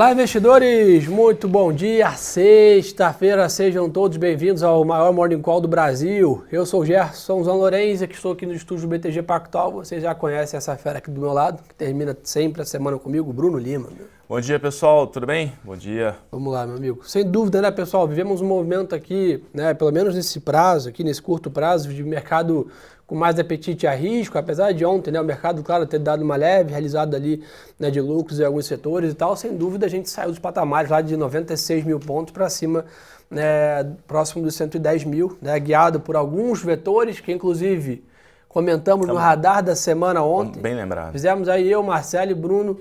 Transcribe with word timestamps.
Olá, 0.00 0.12
investidores! 0.12 1.06
Muito 1.06 1.46
bom 1.46 1.70
dia! 1.70 2.10
Sexta-feira, 2.12 3.46
sejam 3.50 3.90
todos 3.90 4.16
bem-vindos 4.16 4.62
ao 4.62 4.82
maior 4.82 5.12
Morning 5.12 5.42
Call 5.42 5.60
do 5.60 5.68
Brasil. 5.68 6.42
Eu 6.50 6.64
sou 6.64 6.80
o 6.80 6.86
Gerson 6.86 7.44
Zan 7.44 7.52
Lorenz, 7.52 8.00
que 8.06 8.14
estou 8.14 8.32
aqui 8.32 8.46
no 8.46 8.54
estúdio 8.54 8.88
do 8.88 8.88
BTG 8.88 9.22
Pactual. 9.22 9.72
Vocês 9.72 10.02
já 10.02 10.14
conhecem 10.14 10.56
essa 10.56 10.74
fera 10.74 10.96
aqui 10.96 11.10
do 11.10 11.20
meu 11.20 11.34
lado, 11.34 11.62
que 11.68 11.74
termina 11.74 12.16
sempre 12.22 12.62
a 12.62 12.64
semana 12.64 12.98
comigo, 12.98 13.30
Bruno 13.30 13.58
Lima. 13.58 13.90
Bom 14.26 14.40
dia, 14.40 14.58
pessoal. 14.58 15.06
Tudo 15.06 15.26
bem? 15.26 15.52
Bom 15.62 15.76
dia. 15.76 16.16
Vamos 16.32 16.50
lá, 16.50 16.66
meu 16.66 16.76
amigo. 16.76 17.00
Sem 17.04 17.30
dúvida, 17.30 17.60
né, 17.60 17.70
pessoal? 17.70 18.08
Vivemos 18.08 18.40
um 18.40 18.46
movimento 18.46 18.94
aqui, 18.94 19.44
né, 19.52 19.74
pelo 19.74 19.92
menos 19.92 20.14
nesse 20.14 20.40
prazo, 20.40 20.88
aqui 20.88 21.04
nesse 21.04 21.20
curto 21.20 21.50
prazo, 21.50 21.92
de 21.92 22.02
mercado 22.02 22.68
com 23.10 23.16
mais 23.16 23.40
apetite 23.40 23.88
a 23.88 23.92
risco, 23.92 24.38
apesar 24.38 24.70
de 24.70 24.84
ontem 24.84 25.10
né, 25.10 25.20
o 25.20 25.24
mercado, 25.24 25.64
claro, 25.64 25.84
ter 25.84 25.98
dado 25.98 26.22
uma 26.22 26.36
leve 26.36 26.70
realizada 26.70 27.16
ali 27.16 27.42
né, 27.76 27.90
de 27.90 28.00
lucros 28.00 28.38
em 28.38 28.44
alguns 28.44 28.66
setores 28.66 29.10
e 29.10 29.14
tal, 29.16 29.34
sem 29.34 29.56
dúvida 29.56 29.84
a 29.86 29.88
gente 29.88 30.08
saiu 30.08 30.28
dos 30.28 30.38
patamares 30.38 30.88
lá 30.88 31.00
de 31.00 31.16
96 31.16 31.84
mil 31.84 31.98
pontos 31.98 32.32
para 32.32 32.48
cima, 32.48 32.84
né, 33.28 33.82
próximo 34.06 34.44
dos 34.44 34.54
110 34.54 35.02
mil, 35.06 35.36
né, 35.42 35.58
guiado 35.58 35.98
por 35.98 36.14
alguns 36.14 36.62
vetores 36.62 37.18
que 37.18 37.32
inclusive 37.32 38.04
comentamos 38.48 39.08
no 39.08 39.16
radar 39.16 39.60
da 39.60 39.74
semana 39.74 40.22
ontem. 40.22 40.62
Bem 40.62 40.76
lembrado. 40.76 41.10
Fizemos 41.10 41.48
aí 41.48 41.68
eu, 41.68 41.82
Marcelo 41.82 42.30
e 42.30 42.34
Bruno, 42.34 42.78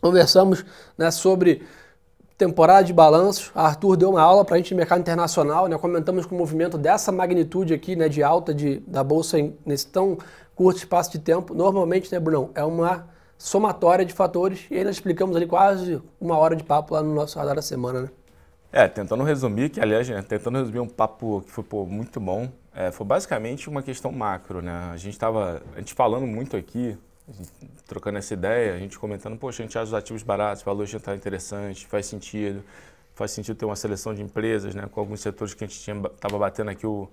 conversamos 0.00 0.64
né, 0.96 1.10
sobre 1.10 1.66
temporada 2.42 2.82
de 2.82 2.92
balanços. 2.92 3.52
Arthur 3.54 3.96
deu 3.96 4.10
uma 4.10 4.20
aula 4.20 4.44
para 4.44 4.56
a 4.56 4.58
gente 4.58 4.68
de 4.68 4.74
mercado 4.74 4.98
internacional, 4.98 5.68
né? 5.68 5.78
Comentamos 5.78 6.26
que 6.26 6.34
o 6.34 6.36
movimento 6.36 6.76
dessa 6.76 7.12
magnitude 7.12 7.72
aqui, 7.72 7.94
né, 7.94 8.08
de 8.08 8.20
alta 8.20 8.52
de, 8.52 8.80
da 8.80 9.04
bolsa 9.04 9.38
em, 9.38 9.56
nesse 9.64 9.86
tão 9.86 10.18
curto 10.56 10.78
espaço 10.78 11.12
de 11.12 11.20
tempo, 11.20 11.54
normalmente, 11.54 12.12
né, 12.12 12.18
Brunão, 12.18 12.50
é 12.56 12.64
uma 12.64 13.06
somatória 13.38 14.04
de 14.04 14.12
fatores 14.12 14.66
e 14.70 14.76
ainda 14.76 14.90
explicamos 14.90 15.36
ali 15.36 15.46
quase 15.46 16.02
uma 16.20 16.36
hora 16.36 16.56
de 16.56 16.64
papo 16.64 16.94
lá 16.94 17.02
no 17.02 17.14
nosso 17.14 17.38
radar 17.38 17.54
da 17.54 17.62
semana, 17.62 18.02
né? 18.02 18.10
É, 18.72 18.88
tentando 18.88 19.22
resumir, 19.22 19.68
que 19.68 19.80
aliás, 19.80 20.08
né, 20.08 20.20
tentando 20.22 20.58
resumir 20.58 20.80
um 20.80 20.88
papo 20.88 21.42
que 21.46 21.52
foi 21.52 21.62
pô, 21.62 21.84
muito 21.86 22.18
bom, 22.18 22.48
é, 22.74 22.90
foi 22.90 23.06
basicamente 23.06 23.68
uma 23.68 23.82
questão 23.82 24.10
macro, 24.10 24.60
né? 24.60 24.90
A 24.92 24.96
gente 24.96 25.12
estava, 25.12 25.62
a 25.76 25.78
gente 25.78 25.94
falando 25.94 26.26
muito 26.26 26.56
aqui 26.56 26.98
trocando 27.86 28.18
essa 28.18 28.34
ideia, 28.34 28.74
a 28.74 28.78
gente 28.78 28.98
comentando, 28.98 29.36
poxa, 29.36 29.62
a 29.62 29.66
gente 29.66 29.76
acha 29.78 29.86
os 29.86 29.94
ativos 29.94 30.22
baratos, 30.22 30.62
o 30.62 30.64
valor 30.64 30.86
já 30.86 30.98
está 30.98 31.14
interessante, 31.14 31.86
faz 31.86 32.06
sentido, 32.06 32.62
faz 33.14 33.30
sentido 33.30 33.56
ter 33.56 33.64
uma 33.64 33.76
seleção 33.76 34.14
de 34.14 34.22
empresas, 34.22 34.74
né, 34.74 34.88
com 34.90 35.00
alguns 35.00 35.20
setores 35.20 35.54
que 35.54 35.64
a 35.64 35.66
gente 35.66 35.78
estava 35.80 36.38
batendo 36.38 36.70
aqui 36.70 36.86
o 36.86 37.08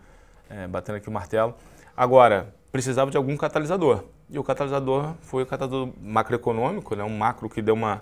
é, 0.50 0.68
batendo 0.68 0.96
aqui 0.96 1.08
o 1.08 1.12
martelo. 1.12 1.54
Agora, 1.96 2.54
precisava 2.72 3.12
de 3.12 3.18
algum 3.18 3.38
catalisador. 3.38 4.04
E 4.30 4.40
o 4.40 4.44
catalisador 4.44 5.14
foi 5.22 5.44
o 5.44 5.46
catalisador 5.46 5.94
macroeconômico, 6.02 6.96
né, 6.96 7.04
um 7.04 7.16
macro 7.16 7.50
que 7.50 7.62
deu 7.62 7.76
uma 7.76 8.02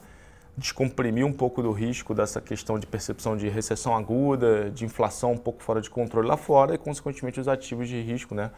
descomprimiu 0.57 1.27
um 1.27 1.33
pouco 1.33 1.61
do 1.61 1.71
risco 1.71 2.15
dessa 2.15 2.41
questão 2.41 2.79
de 2.79 2.87
percepção 2.87 3.37
de 3.37 3.47
recessão 3.47 3.95
aguda, 3.95 4.71
de 4.71 4.85
inflação 4.85 5.33
um 5.33 5.37
pouco 5.37 5.61
fora 5.61 5.79
de 5.79 5.87
controle 5.87 6.27
lá 6.27 6.35
fora 6.35 6.73
e, 6.73 6.79
consequentemente, 6.79 7.39
os 7.39 7.47
ativos 7.47 7.87
de 7.87 8.01
risco 8.01 8.33
né, 8.33 8.49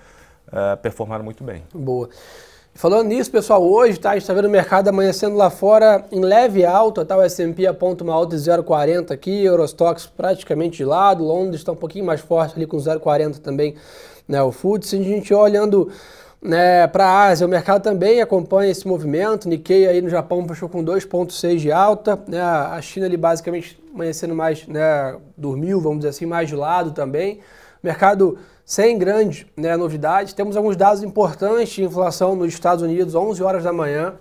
uh, 0.48 0.78
performaram 0.78 1.26
muito 1.26 1.44
bem. 1.44 1.62
Boa. 1.74 2.10
Falando 2.74 3.08
nisso, 3.10 3.30
pessoal, 3.30 3.62
hoje 3.62 4.00
tá, 4.00 4.12
a 4.12 4.14
gente 4.14 4.22
está 4.22 4.34
vendo 4.34 4.46
o 4.46 4.50
mercado 4.50 4.88
amanhecendo 4.88 5.36
lá 5.36 5.50
fora 5.50 6.06
em 6.12 6.22
leve 6.22 6.66
alta, 6.66 7.04
tá? 7.04 7.18
O 7.18 7.22
S&P 7.22 7.68
aponta 7.68 8.06
uma 8.06 8.14
alta 8.14 8.38
de 8.38 8.42
0,40 8.42 9.12
aqui, 9.12 9.44
Eurostox 9.44 10.06
praticamente 10.06 10.78
de 10.78 10.86
lado, 10.86 11.24
Londres 11.24 11.60
está 11.60 11.74
um 11.74 11.76
pouquinho 11.76 12.06
mais 12.06 12.22
forte 12.22 12.56
ali 12.56 12.66
com 12.66 12.78
0,40 12.78 13.40
também, 13.40 13.76
né? 14.26 14.42
O 14.42 14.52
FTSE, 14.52 14.98
a 14.98 15.04
gente 15.04 15.34
olhando 15.34 15.92
né, 16.42 16.88
para 16.88 17.06
a 17.06 17.28
Ásia, 17.28 17.46
o 17.46 17.50
mercado 17.50 17.84
também 17.84 18.22
acompanha 18.22 18.72
esse 18.72 18.88
movimento, 18.88 19.50
Nikkei 19.50 19.86
aí 19.86 20.02
no 20.02 20.08
Japão 20.08 20.48
fechou 20.48 20.70
com 20.70 20.82
2,6 20.82 21.58
de 21.58 21.72
alta, 21.74 22.18
né? 22.28 22.42
A 22.42 22.82
China 22.82 23.08
ali 23.08 23.18
basicamente 23.18 23.78
amanhecendo 23.94 24.34
mais, 24.34 24.66
né, 24.68 25.18
dormiu, 25.36 25.82
vamos 25.82 26.00
dizer 26.00 26.10
assim, 26.10 26.26
mais 26.26 26.48
de 26.48 26.56
lado 26.56 26.92
também. 26.92 27.42
Mercado 27.84 28.38
sem 28.70 29.00
grande 29.00 29.48
né, 29.58 29.76
novidade. 29.76 30.36
Temos 30.36 30.56
alguns 30.56 30.76
dados 30.76 31.02
importantes 31.02 31.74
de 31.74 31.84
inflação 31.84 32.36
nos 32.36 32.54
Estados 32.54 32.84
Unidos, 32.84 33.16
11 33.16 33.42
horas 33.42 33.64
da 33.64 33.74
manhã. 33.74 34.14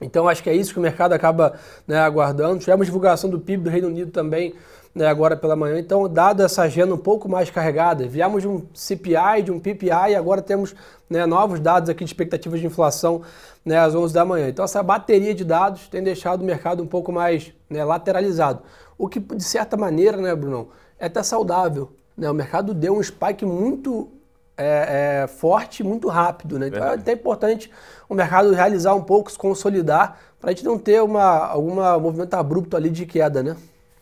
Então 0.00 0.26
acho 0.26 0.42
que 0.42 0.48
é 0.48 0.54
isso 0.54 0.72
que 0.72 0.78
o 0.78 0.82
mercado 0.82 1.12
acaba 1.12 1.52
né, 1.86 1.98
aguardando. 1.98 2.58
Tivemos 2.58 2.86
divulgação 2.86 3.28
do 3.28 3.38
PIB 3.38 3.64
do 3.64 3.68
Reino 3.68 3.88
Unido 3.88 4.10
também 4.10 4.54
né, 4.94 5.06
agora 5.06 5.36
pela 5.36 5.54
manhã. 5.54 5.78
Então, 5.78 6.08
dado 6.08 6.42
essa 6.42 6.62
agenda 6.62 6.94
um 6.94 6.98
pouco 6.98 7.28
mais 7.28 7.50
carregada, 7.50 8.08
viemos 8.08 8.40
de 8.40 8.48
um 8.48 8.66
CPI, 8.72 9.42
de 9.44 9.52
um 9.52 9.60
PPI, 9.60 10.12
e 10.12 10.14
agora 10.14 10.40
temos 10.40 10.74
né, 11.10 11.26
novos 11.26 11.60
dados 11.60 11.90
aqui 11.90 12.02
de 12.02 12.08
expectativas 12.08 12.60
de 12.60 12.66
inflação 12.66 13.20
né, 13.62 13.78
às 13.78 13.94
11 13.94 14.14
da 14.14 14.24
manhã. 14.24 14.48
Então, 14.48 14.64
essa 14.64 14.82
bateria 14.82 15.34
de 15.34 15.44
dados 15.44 15.86
tem 15.88 16.02
deixado 16.02 16.40
o 16.40 16.44
mercado 16.46 16.82
um 16.82 16.86
pouco 16.86 17.12
mais 17.12 17.52
né, 17.68 17.84
lateralizado. 17.84 18.62
O 18.96 19.06
que, 19.06 19.20
de 19.20 19.44
certa 19.44 19.76
maneira, 19.76 20.16
né, 20.16 20.34
Bruno, 20.34 20.70
é 20.98 21.08
até 21.08 21.22
saudável. 21.22 21.92
Né? 22.16 22.30
O 22.30 22.34
mercado 22.34 22.72
deu 22.72 22.96
um 22.96 23.02
spike 23.02 23.44
muito 23.44 24.08
é, 24.56 25.22
é, 25.22 25.26
forte, 25.26 25.84
muito 25.84 26.08
rápido. 26.08 26.58
Né? 26.58 26.68
Então 26.68 26.84
é 26.84 26.94
até 26.94 27.12
importante 27.12 27.70
o 28.08 28.14
mercado 28.14 28.52
realizar 28.52 28.94
um 28.94 29.02
pouco, 29.02 29.30
se 29.30 29.38
consolidar, 29.38 30.18
para 30.40 30.50
a 30.50 30.52
gente 30.52 30.64
não 30.64 30.78
ter 30.78 31.02
uma, 31.02 31.46
alguma 31.46 31.98
movimento 31.98 32.34
abrupto 32.34 32.76
ali 32.76 32.88
de 32.88 33.04
queda. 33.04 33.42
Né? 33.42 33.56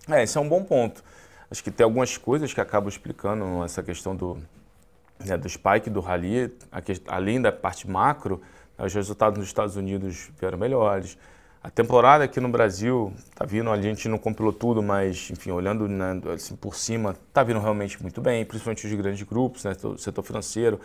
É, 0.08 0.22
esse 0.22 0.36
é 0.36 0.40
um 0.40 0.48
bom 0.48 0.62
ponto. 0.62 1.02
Acho 1.50 1.62
que 1.62 1.70
tem 1.70 1.84
algumas 1.84 2.16
coisas 2.16 2.52
que 2.52 2.60
acabam 2.60 2.88
explicando 2.88 3.62
essa 3.64 3.82
questão 3.82 4.14
do, 4.14 4.38
né, 5.24 5.36
do 5.36 5.48
spike, 5.48 5.88
do 5.90 6.00
rally, 6.00 6.52
além 7.06 7.40
da 7.40 7.52
parte 7.52 7.88
macro, 7.88 8.40
os 8.78 8.92
resultados 8.92 9.38
nos 9.38 9.46
Estados 9.46 9.76
Unidos 9.76 10.30
vieram 10.38 10.58
melhores. 10.58 11.16
A 11.64 11.70
temporada 11.70 12.24
aqui 12.24 12.38
no 12.40 12.48
Brasil 12.50 13.10
está 13.24 13.46
vindo, 13.46 13.70
a 13.70 13.80
gente 13.80 14.06
não 14.06 14.18
compilou 14.18 14.52
tudo, 14.52 14.82
mas, 14.82 15.30
enfim, 15.30 15.50
olhando 15.50 15.88
né, 15.88 16.20
assim, 16.34 16.54
por 16.54 16.76
cima, 16.76 17.16
está 17.26 17.42
vindo 17.42 17.58
realmente 17.58 18.02
muito 18.02 18.20
bem, 18.20 18.44
principalmente 18.44 18.86
os 18.86 18.92
grandes 18.92 19.22
grupos, 19.22 19.64
né, 19.64 19.72
o 19.82 19.96
setor 19.96 20.22
financeiro, 20.22 20.78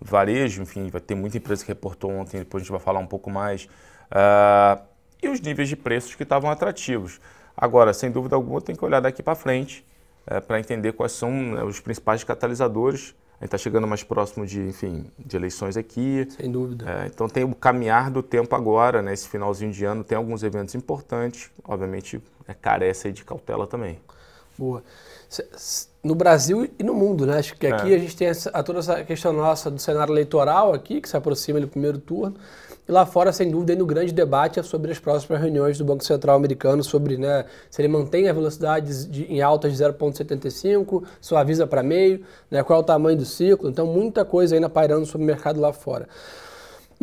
varejo, 0.00 0.62
enfim, 0.62 0.88
vai 0.88 1.02
ter 1.02 1.14
muita 1.14 1.36
empresa 1.36 1.62
que 1.62 1.68
reportou 1.68 2.10
ontem, 2.10 2.38
depois 2.38 2.62
a 2.62 2.64
gente 2.64 2.70
vai 2.70 2.80
falar 2.80 2.98
um 2.98 3.06
pouco 3.06 3.30
mais. 3.30 3.64
Uh, 4.10 4.82
e 5.22 5.28
os 5.28 5.38
níveis 5.38 5.68
de 5.68 5.76
preços 5.76 6.14
que 6.14 6.22
estavam 6.22 6.50
atrativos. 6.50 7.20
Agora, 7.54 7.92
sem 7.92 8.10
dúvida 8.10 8.34
alguma, 8.34 8.58
tem 8.62 8.74
que 8.74 8.82
olhar 8.82 9.00
daqui 9.00 9.22
para 9.22 9.34
frente 9.34 9.84
uh, 10.26 10.40
para 10.40 10.58
entender 10.58 10.92
quais 10.92 11.12
são 11.12 11.30
né, 11.30 11.62
os 11.62 11.78
principais 11.78 12.24
catalisadores 12.24 13.14
gente 13.44 13.54
está 13.54 13.58
chegando 13.58 13.86
mais 13.86 14.02
próximo 14.02 14.46
de, 14.46 14.60
enfim, 14.60 15.10
de 15.18 15.36
eleições 15.36 15.76
aqui. 15.76 16.26
Sem 16.30 16.50
dúvida. 16.50 16.84
É, 16.88 17.06
então 17.06 17.28
tem 17.28 17.44
o 17.44 17.54
caminhar 17.54 18.10
do 18.10 18.22
tempo 18.22 18.54
agora, 18.54 19.02
né? 19.02 19.12
Esse 19.12 19.28
finalzinho 19.28 19.72
de 19.72 19.84
ano 19.84 20.04
tem 20.04 20.16
alguns 20.16 20.42
eventos 20.42 20.74
importantes. 20.74 21.50
Obviamente, 21.64 22.22
é, 22.46 22.54
carece 22.54 23.12
de 23.12 23.24
cautela 23.24 23.66
também. 23.66 23.98
Boa. 24.56 24.82
No 26.02 26.14
Brasil 26.14 26.68
e 26.78 26.82
no 26.82 26.94
mundo, 26.94 27.24
né? 27.24 27.38
Acho 27.38 27.56
que 27.56 27.66
aqui 27.66 27.92
é. 27.92 27.96
a 27.96 27.98
gente 27.98 28.16
tem 28.16 28.26
essa, 28.26 28.50
a 28.50 28.62
toda 28.62 28.80
essa 28.80 29.04
questão 29.04 29.32
nossa 29.32 29.70
do 29.70 29.78
cenário 29.78 30.12
eleitoral 30.12 30.74
aqui, 30.74 31.00
que 31.00 31.08
se 31.08 31.16
aproxima 31.16 31.60
do 31.60 31.68
primeiro 31.68 31.98
turno. 31.98 32.34
E 32.88 32.90
lá 32.90 33.06
fora, 33.06 33.32
sem 33.32 33.48
dúvida, 33.48 33.76
no 33.76 33.86
grande 33.86 34.12
debate 34.12 34.58
é 34.58 34.62
sobre 34.62 34.90
as 34.90 34.98
próximas 34.98 35.40
reuniões 35.40 35.78
do 35.78 35.84
Banco 35.84 36.02
Central 36.02 36.34
americano, 36.34 36.82
sobre 36.82 37.16
né, 37.16 37.44
se 37.70 37.80
ele 37.80 37.86
mantém 37.86 38.28
a 38.28 38.32
velocidade 38.32 39.06
de, 39.06 39.24
em 39.32 39.40
alta 39.40 39.70
de 39.70 39.76
0,75, 39.76 41.04
suaviza 41.20 41.64
para 41.64 41.82
meio, 41.82 42.24
né, 42.50 42.62
qual 42.64 42.80
é 42.80 42.82
o 42.82 42.84
tamanho 42.84 43.16
do 43.16 43.24
ciclo. 43.24 43.70
Então, 43.70 43.86
muita 43.86 44.24
coisa 44.24 44.56
ainda 44.56 44.68
pairando 44.68 45.06
sobre 45.06 45.22
o 45.22 45.26
mercado 45.26 45.60
lá 45.60 45.72
fora. 45.72 46.08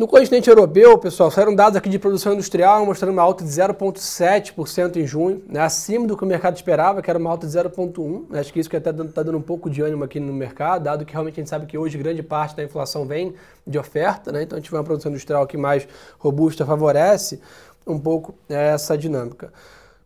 No 0.00 0.08
continente 0.08 0.48
europeu, 0.48 0.96
pessoal, 0.96 1.30
saíram 1.30 1.54
dados 1.54 1.76
aqui 1.76 1.90
de 1.90 1.98
produção 1.98 2.32
industrial 2.32 2.86
mostrando 2.86 3.12
uma 3.12 3.20
alta 3.20 3.44
de 3.44 3.50
0,7% 3.50 4.96
em 4.96 5.06
junho, 5.06 5.44
né, 5.46 5.60
acima 5.60 6.06
do 6.06 6.16
que 6.16 6.24
o 6.24 6.26
mercado 6.26 6.56
esperava, 6.56 7.02
que 7.02 7.10
era 7.10 7.18
uma 7.18 7.28
alta 7.28 7.46
de 7.46 7.52
0,1%. 7.52 8.24
Né, 8.30 8.40
acho 8.40 8.50
que 8.50 8.58
isso 8.58 8.70
que 8.70 8.76
até 8.76 8.88
está 8.88 9.22
dando 9.22 9.36
um 9.36 9.42
pouco 9.42 9.68
de 9.68 9.82
ânimo 9.82 10.02
aqui 10.02 10.18
no 10.18 10.32
mercado, 10.32 10.84
dado 10.84 11.04
que 11.04 11.12
realmente 11.12 11.34
a 11.34 11.40
gente 11.42 11.50
sabe 11.50 11.66
que 11.66 11.76
hoje 11.76 11.98
grande 11.98 12.22
parte 12.22 12.56
da 12.56 12.64
inflação 12.64 13.04
vem 13.04 13.34
de 13.66 13.78
oferta, 13.78 14.32
né, 14.32 14.44
então 14.44 14.56
a 14.56 14.60
gente 14.62 14.70
vê 14.70 14.76
uma 14.78 14.84
produção 14.84 15.10
industrial 15.12 15.42
aqui 15.42 15.58
mais 15.58 15.86
robusta, 16.18 16.64
favorece 16.64 17.38
um 17.86 17.98
pouco 17.98 18.34
né, 18.48 18.68
essa 18.72 18.96
dinâmica. 18.96 19.52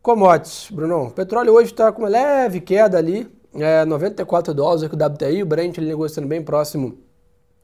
Commodities, 0.02 0.73
Bruno, 0.73 1.05
o 1.05 1.11
petróleo 1.12 1.52
hoje 1.52 1.70
está 1.70 1.93
com 1.93 2.02
uma 2.02 2.08
leve 2.08 2.61
queda 2.61 2.99
ali, 2.99 3.31
é, 3.55 3.85
94 3.85 4.52
dólares 4.55 4.82
aqui 4.82 4.97
o 4.97 5.06
WTI, 5.06 5.40
o 5.44 5.47
Brent 5.47 5.79
ele 5.79 5.87
negociando 5.87 6.29
bem 6.29 6.43
próximo 6.43 6.99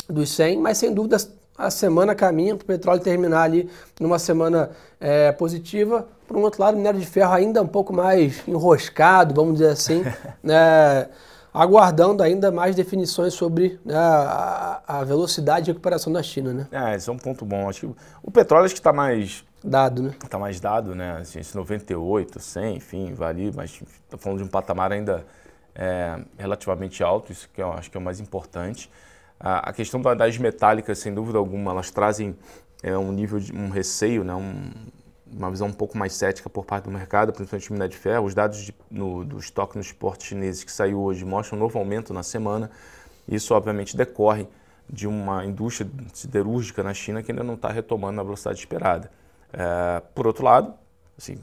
dos 0.08 0.30
100, 0.30 0.58
mas 0.58 0.78
sem 0.78 0.94
dúvida 0.94 1.18
a 1.60 1.70
semana 1.70 2.14
caminha 2.14 2.56
para 2.56 2.64
o 2.64 2.66
petróleo 2.66 3.00
terminar 3.00 3.42
ali 3.42 3.68
numa 4.00 4.18
semana 4.18 4.70
é, 4.98 5.30
positiva. 5.32 6.08
Por 6.26 6.36
um 6.36 6.40
outro 6.40 6.62
lado, 6.62 6.74
o 6.74 6.76
minério 6.78 6.98
de 6.98 7.06
ferro 7.06 7.32
ainda 7.32 7.62
um 7.62 7.66
pouco 7.66 7.92
mais 7.92 8.42
enroscado, 8.48 9.34
vamos 9.34 9.54
dizer 9.54 9.68
assim, 9.68 10.02
né, 10.42 11.08
aguardando 11.52 12.22
ainda 12.22 12.50
mais 12.50 12.74
definições 12.74 13.34
sobre 13.34 13.78
né, 13.84 13.94
a, 13.94 14.82
a, 14.86 15.04
velocidade 15.04 15.66
de 15.66 15.72
recuperação 15.72 16.12
da 16.12 16.22
China. 16.22 16.52
Né? 16.54 16.66
É, 16.72 16.94
esse 16.94 17.10
é 17.10 17.12
um 17.12 17.18
ponto 17.18 17.44
bom. 17.44 17.68
Acho 17.68 17.80
que 17.80 17.94
o 18.22 18.30
petróleo 18.30 18.64
acho 18.64 18.74
que 18.74 18.80
está 18.80 18.92
mais 18.92 19.44
dado, 19.62 20.02
né? 20.02 20.14
Está 20.24 20.38
mais 20.38 20.58
dado, 20.58 20.94
né? 20.94 21.18
Assim, 21.20 21.40
98, 21.54 22.40
100, 22.40 22.76
enfim, 22.76 23.12
varia, 23.12 23.50
mas 23.54 23.82
está 24.04 24.16
falando 24.16 24.38
de 24.38 24.44
um 24.44 24.48
patamar 24.48 24.92
ainda 24.92 25.26
é, 25.74 26.18
relativamente 26.38 27.02
alto, 27.02 27.30
isso 27.30 27.48
que 27.52 27.60
eu 27.60 27.70
acho 27.72 27.90
que 27.90 27.96
é 27.98 28.00
o 28.00 28.02
mais 28.02 28.20
importante. 28.20 28.90
A, 29.40 29.70
a 29.70 29.72
questão 29.72 30.00
das 30.00 30.36
metálicas, 30.36 30.98
sem 30.98 31.14
dúvida 31.14 31.38
alguma, 31.38 31.72
elas 31.72 31.90
trazem 31.90 32.36
é, 32.82 32.96
um 32.96 33.10
nível 33.10 33.40
de 33.40 33.52
um 33.52 33.70
receio, 33.70 34.22
né, 34.22 34.34
um, 34.34 34.70
uma 35.26 35.50
visão 35.50 35.68
um 35.68 35.72
pouco 35.72 35.96
mais 35.96 36.12
cética 36.12 36.50
por 36.50 36.64
parte 36.64 36.84
do 36.84 36.90
mercado, 36.90 37.32
principalmente 37.32 37.72
minério 37.72 37.92
de 37.92 37.98
ferro. 37.98 38.26
Os 38.26 38.34
dados 38.34 38.58
de, 38.58 38.74
no, 38.90 39.24
do 39.24 39.38
estoque 39.38 39.78
nos 39.78 39.92
portos 39.92 40.26
chineses 40.26 40.62
que 40.62 40.70
saiu 40.70 41.00
hoje 41.00 41.24
mostram 41.24 41.58
um 41.58 41.60
novo 41.60 41.78
aumento 41.78 42.12
na 42.12 42.22
semana. 42.22 42.70
Isso, 43.26 43.54
obviamente, 43.54 43.96
decorre 43.96 44.46
de 44.88 45.06
uma 45.06 45.44
indústria 45.44 45.88
siderúrgica 46.12 46.82
na 46.82 46.92
China 46.92 47.22
que 47.22 47.30
ainda 47.30 47.44
não 47.44 47.54
está 47.54 47.70
retomando 47.70 48.16
na 48.16 48.22
velocidade 48.22 48.58
esperada. 48.58 49.10
É, 49.52 50.02
por 50.14 50.26
outro 50.26 50.44
lado, 50.44 50.74
assim, 51.16 51.38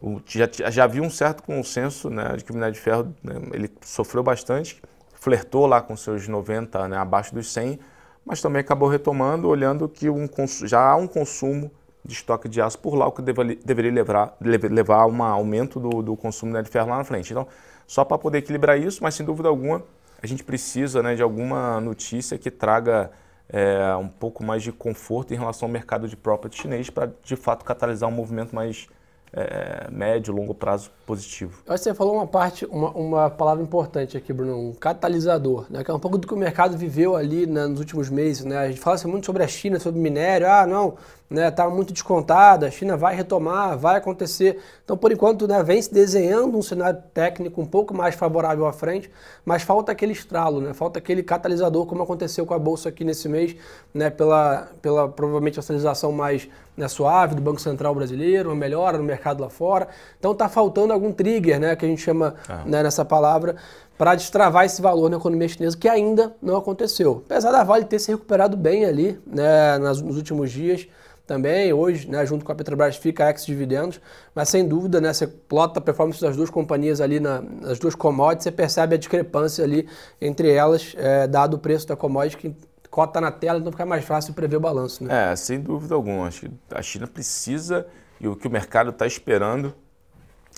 o, 0.00 0.20
já, 0.26 0.48
já 0.70 0.84
havia 0.84 1.02
um 1.02 1.10
certo 1.10 1.42
consenso 1.42 2.10
né, 2.10 2.36
de 2.36 2.44
que 2.44 2.50
o 2.50 2.54
minério 2.54 2.74
de 2.74 2.80
ferro 2.80 3.14
né, 3.22 3.34
ele 3.52 3.70
sofreu 3.80 4.22
bastante, 4.22 4.82
flertou 5.22 5.66
lá 5.66 5.80
com 5.80 5.96
seus 5.96 6.26
90, 6.26 6.88
né, 6.88 6.96
abaixo 6.96 7.32
dos 7.32 7.52
100, 7.52 7.78
mas 8.26 8.42
também 8.42 8.58
acabou 8.58 8.88
retomando, 8.88 9.46
olhando 9.46 9.88
que 9.88 10.10
um, 10.10 10.28
já 10.64 10.80
há 10.80 10.96
um 10.96 11.06
consumo 11.06 11.70
de 12.04 12.12
estoque 12.12 12.48
de 12.48 12.60
aço 12.60 12.76
por 12.80 12.96
lá, 12.96 13.06
o 13.06 13.12
que 13.12 13.22
deve, 13.22 13.54
deveria 13.64 13.92
levar, 13.92 14.36
levar 14.40 15.02
a 15.02 15.06
um 15.06 15.22
aumento 15.22 15.78
do, 15.78 16.02
do 16.02 16.16
consumo 16.16 16.60
de 16.60 16.68
ferro 16.68 16.88
lá 16.88 16.98
na 16.98 17.04
frente. 17.04 17.30
Então, 17.30 17.46
só 17.86 18.04
para 18.04 18.18
poder 18.18 18.38
equilibrar 18.38 18.76
isso, 18.76 19.00
mas 19.00 19.14
sem 19.14 19.24
dúvida 19.24 19.48
alguma, 19.48 19.84
a 20.20 20.26
gente 20.26 20.42
precisa 20.42 21.00
né, 21.04 21.14
de 21.14 21.22
alguma 21.22 21.80
notícia 21.80 22.36
que 22.36 22.50
traga 22.50 23.12
é, 23.48 23.94
um 23.94 24.08
pouco 24.08 24.42
mais 24.42 24.60
de 24.60 24.72
conforto 24.72 25.32
em 25.32 25.36
relação 25.36 25.68
ao 25.68 25.72
mercado 25.72 26.08
de 26.08 26.16
property 26.16 26.62
chinês 26.62 26.90
para, 26.90 27.12
de 27.22 27.36
fato, 27.36 27.64
catalisar 27.64 28.08
um 28.08 28.12
movimento 28.12 28.52
mais 28.56 28.88
é, 29.32 29.88
médio, 29.90 30.34
longo 30.34 30.54
prazo 30.54 30.90
positivo. 31.06 31.62
Eu 31.66 31.72
acho 31.72 31.82
que 31.82 31.90
você 31.90 31.94
falou 31.94 32.14
uma 32.14 32.26
parte, 32.26 32.66
uma, 32.66 32.90
uma 32.90 33.30
palavra 33.30 33.62
importante 33.62 34.16
aqui, 34.16 34.32
Bruno, 34.32 34.56
um 34.58 34.74
catalisador, 34.74 35.66
né? 35.70 35.82
que 35.82 35.90
é 35.90 35.94
um 35.94 35.98
pouco 35.98 36.18
do 36.18 36.26
que 36.26 36.34
o 36.34 36.36
mercado 36.36 36.76
viveu 36.76 37.16
ali 37.16 37.46
né, 37.46 37.66
nos 37.66 37.80
últimos 37.80 38.10
meses. 38.10 38.44
Né? 38.44 38.56
A 38.58 38.68
gente 38.68 38.80
fala 38.80 38.96
assim, 38.96 39.08
muito 39.08 39.24
sobre 39.24 39.42
a 39.42 39.48
China, 39.48 39.80
sobre 39.80 40.00
minério, 40.00 40.46
ah, 40.50 40.66
não, 40.66 40.96
né, 41.32 41.50
tá 41.50 41.68
muito 41.68 41.92
descontada, 41.92 42.66
a 42.66 42.70
China 42.70 42.96
vai 42.96 43.14
retomar, 43.14 43.76
vai 43.78 43.96
acontecer. 43.96 44.60
Então, 44.84 44.96
por 44.96 45.10
enquanto, 45.10 45.48
né, 45.48 45.62
vem 45.62 45.80
se 45.80 45.92
desenhando 45.92 46.56
um 46.56 46.62
cenário 46.62 47.02
técnico 47.14 47.60
um 47.60 47.66
pouco 47.66 47.94
mais 47.94 48.14
favorável 48.14 48.66
à 48.66 48.72
frente, 48.72 49.10
mas 49.44 49.62
falta 49.62 49.90
aquele 49.90 50.12
estralo, 50.12 50.60
né, 50.60 50.72
falta 50.74 50.98
aquele 50.98 51.22
catalisador, 51.22 51.86
como 51.86 52.02
aconteceu 52.02 52.44
com 52.44 52.54
a 52.54 52.58
Bolsa 52.58 52.90
aqui 52.90 53.04
nesse 53.04 53.28
mês, 53.28 53.56
né, 53.94 54.10
pela, 54.10 54.68
pela 54.80 55.08
provavelmente 55.08 55.58
a 55.58 55.62
sinalização 55.62 56.12
mais 56.12 56.48
né, 56.76 56.86
suave 56.88 57.34
do 57.34 57.42
Banco 57.42 57.60
Central 57.60 57.94
brasileiro, 57.94 58.50
uma 58.50 58.56
melhora 58.56 58.98
no 58.98 59.04
mercado 59.04 59.40
lá 59.40 59.48
fora. 59.48 59.88
Então, 60.18 60.32
está 60.32 60.48
faltando 60.48 60.92
algum 60.92 61.12
trigger, 61.12 61.58
né, 61.58 61.74
que 61.74 61.84
a 61.84 61.88
gente 61.88 62.02
chama 62.02 62.34
ah. 62.48 62.62
né, 62.66 62.82
nessa 62.82 63.04
palavra, 63.04 63.56
para 64.02 64.16
destravar 64.16 64.64
esse 64.64 64.82
valor 64.82 65.08
na 65.08 65.16
economia 65.16 65.46
chinesa, 65.46 65.76
que 65.76 65.88
ainda 65.88 66.34
não 66.42 66.56
aconteceu. 66.56 67.22
Apesar 67.24 67.52
da 67.52 67.62
Vale 67.62 67.84
ter 67.84 68.00
se 68.00 68.10
recuperado 68.10 68.56
bem 68.56 68.84
ali 68.84 69.16
né, 69.24 69.78
nos 69.78 70.16
últimos 70.16 70.50
dias, 70.50 70.88
também, 71.24 71.72
hoje, 71.72 72.10
né, 72.10 72.26
junto 72.26 72.44
com 72.44 72.50
a 72.50 72.54
Petrobras, 72.56 72.96
fica 72.96 73.30
ex-dividendos, 73.30 74.00
mas 74.34 74.48
sem 74.48 74.66
dúvida, 74.66 75.00
né, 75.00 75.12
você 75.12 75.28
plota 75.28 75.78
a 75.78 75.80
performance 75.80 76.20
das 76.20 76.36
duas 76.36 76.50
companhias 76.50 77.00
ali, 77.00 77.20
na, 77.20 77.42
nas 77.42 77.78
duas 77.78 77.94
commodities, 77.94 78.42
você 78.42 78.50
percebe 78.50 78.96
a 78.96 78.98
discrepância 78.98 79.62
ali 79.62 79.88
entre 80.20 80.50
elas, 80.50 80.96
é, 80.98 81.28
dado 81.28 81.54
o 81.54 81.58
preço 81.60 81.86
da 81.86 81.94
commodity, 81.94 82.36
que 82.38 82.56
cota 82.90 83.20
na 83.20 83.30
tela, 83.30 83.60
então 83.60 83.70
fica 83.70 83.86
mais 83.86 84.04
fácil 84.04 84.34
prever 84.34 84.56
o 84.56 84.60
balanço. 84.60 85.04
Né? 85.04 85.30
É, 85.30 85.36
sem 85.36 85.60
dúvida 85.60 85.94
alguma. 85.94 86.26
Acho 86.26 86.40
que 86.40 86.50
a 86.72 86.82
China 86.82 87.06
precisa, 87.06 87.86
e 88.20 88.26
o 88.26 88.34
que 88.34 88.48
o 88.48 88.50
mercado 88.50 88.90
está 88.90 89.06
esperando, 89.06 89.72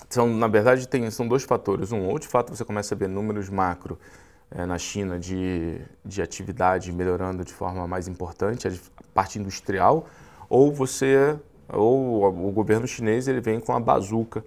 são, 0.09 0.27
na 0.27 0.47
verdade, 0.47 0.87
tem, 0.87 1.09
são 1.09 1.27
dois 1.27 1.43
fatores. 1.43 1.91
Um, 1.91 2.07
ou 2.07 2.19
de 2.19 2.27
fato 2.27 2.55
você 2.55 2.63
começa 2.63 2.95
a 2.95 2.97
ver 2.97 3.07
números 3.07 3.49
macro 3.49 3.97
é, 4.51 4.65
na 4.65 4.77
China 4.77 5.19
de, 5.19 5.79
de 6.03 6.21
atividade 6.21 6.91
melhorando 6.91 7.43
de 7.43 7.53
forma 7.53 7.87
mais 7.87 8.07
importante, 8.07 8.67
a 8.67 8.71
parte 9.13 9.39
industrial, 9.39 10.07
ou 10.49 10.71
você, 10.71 11.37
ou 11.69 12.23
o 12.25 12.51
governo 12.51 12.87
chinês 12.87 13.27
ele 13.27 13.41
vem 13.41 13.59
com 13.59 13.73
a 13.73 13.79
bazuca 13.79 14.43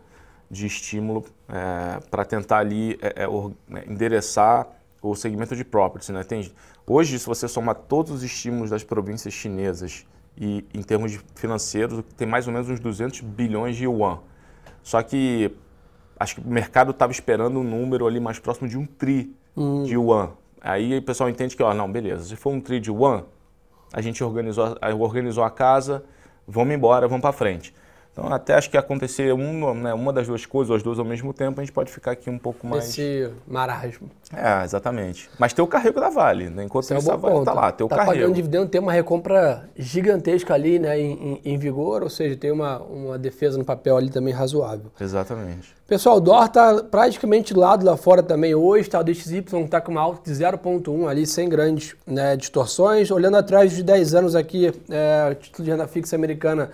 de 0.50 0.66
estímulo 0.66 1.24
é, 1.48 2.00
para 2.10 2.24
tentar 2.24 2.58
ali 2.58 2.98
é, 3.02 3.26
endereçar 3.86 4.66
o 5.02 5.14
segmento 5.14 5.54
de 5.54 5.64
properties. 5.64 6.08
Né? 6.10 6.22
Tem, 6.24 6.50
hoje, 6.86 7.18
se 7.18 7.26
você 7.26 7.46
somar 7.46 7.74
todos 7.74 8.12
os 8.12 8.22
estímulos 8.22 8.70
das 8.70 8.82
províncias 8.82 9.34
chinesas 9.34 10.06
e 10.36 10.64
em 10.72 10.82
termos 10.82 11.18
financeiros, 11.34 12.02
tem 12.16 12.26
mais 12.26 12.46
ou 12.46 12.52
menos 12.52 12.68
uns 12.68 12.80
200 12.80 13.20
bilhões 13.20 13.76
de 13.76 13.84
yuan. 13.84 14.20
Só 14.88 15.02
que 15.02 15.54
acho 16.18 16.36
que 16.36 16.40
o 16.40 16.48
mercado 16.48 16.92
estava 16.92 17.12
esperando 17.12 17.60
um 17.60 17.62
número 17.62 18.06
ali 18.06 18.18
mais 18.18 18.38
próximo 18.38 18.66
de 18.66 18.78
um 18.78 18.86
tri 18.86 19.36
hum. 19.54 19.82
de 19.82 19.92
yuan. 19.92 20.30
Aí 20.62 20.96
o 20.96 21.02
pessoal 21.02 21.28
entende 21.28 21.54
que, 21.54 21.62
ó, 21.62 21.74
não, 21.74 21.92
beleza, 21.92 22.24
se 22.24 22.36
for 22.36 22.54
um 22.54 22.58
tri 22.58 22.80
de 22.80 22.88
yuan, 22.88 23.24
a 23.92 24.00
gente 24.00 24.24
organizou, 24.24 24.78
organizou 24.98 25.44
a 25.44 25.50
casa, 25.50 26.02
vamos 26.46 26.72
embora, 26.72 27.06
vamos 27.06 27.20
para 27.20 27.32
frente. 27.32 27.74
Então, 28.18 28.32
até 28.32 28.54
acho 28.54 28.68
que 28.68 28.76
acontecer 28.76 29.32
um, 29.32 29.74
né, 29.74 29.94
uma 29.94 30.12
das 30.12 30.26
duas 30.26 30.44
coisas, 30.44 30.70
ou 30.70 30.76
as 30.76 30.82
duas 30.82 30.98
ao 30.98 31.04
mesmo 31.04 31.32
tempo, 31.32 31.60
a 31.60 31.64
gente 31.64 31.72
pode 31.72 31.90
ficar 31.90 32.10
aqui 32.10 32.28
um 32.28 32.38
pouco 32.38 32.66
mais. 32.66 32.88
Esse 32.88 33.30
marasmo. 33.46 34.10
É, 34.34 34.64
exatamente. 34.64 35.30
Mas 35.38 35.52
tem 35.52 35.64
o 35.64 35.68
carrego 35.68 36.00
da 36.00 36.10
Vale, 36.10 36.50
né? 36.50 36.64
Enquanto 36.64 36.84
isso, 36.84 36.94
é 36.94 37.16
Vale 37.16 37.38
está 37.38 37.52
lá, 37.52 37.70
tem 37.70 37.86
o 37.86 37.88
tá 37.88 37.96
carrego. 37.96 38.14
pagando 38.14 38.34
dividendo, 38.34 38.66
tem 38.66 38.80
uma 38.80 38.92
recompra 38.92 39.68
gigantesca 39.76 40.52
ali 40.52 40.78
né, 40.78 40.98
em, 40.98 41.12
em, 41.12 41.40
em, 41.44 41.58
vigor, 41.58 42.02
ou 42.02 42.10
seja, 42.10 42.36
tem 42.36 42.50
uma, 42.50 42.78
uma 42.80 43.18
defesa 43.18 43.56
no 43.56 43.64
papel 43.64 43.96
ali 43.96 44.10
também 44.10 44.34
razoável. 44.34 44.90
Exatamente. 45.00 45.76
Pessoal, 45.86 46.16
o 46.16 46.20
dólar 46.20 46.46
está 46.46 46.82
praticamente 46.82 47.54
lado 47.54 47.86
lá 47.86 47.96
fora 47.96 48.22
também 48.22 48.54
hoje, 48.54 48.90
tá? 48.90 49.00
o 49.00 49.04
DXY 49.04 49.44
está 49.64 49.80
com 49.80 49.92
uma 49.92 50.02
alta 50.02 50.30
de 50.30 50.36
0,1 50.36 51.08
ali, 51.08 51.26
sem 51.26 51.48
grandes 51.48 51.94
né, 52.06 52.36
distorções. 52.36 53.10
Olhando 53.10 53.38
atrás 53.38 53.72
de 53.72 53.82
10 53.82 54.14
anos 54.14 54.34
aqui, 54.34 54.70
é, 54.90 55.34
título 55.34 55.64
de 55.64 55.70
renda 55.70 55.86
fixa 55.86 56.14
americana 56.14 56.70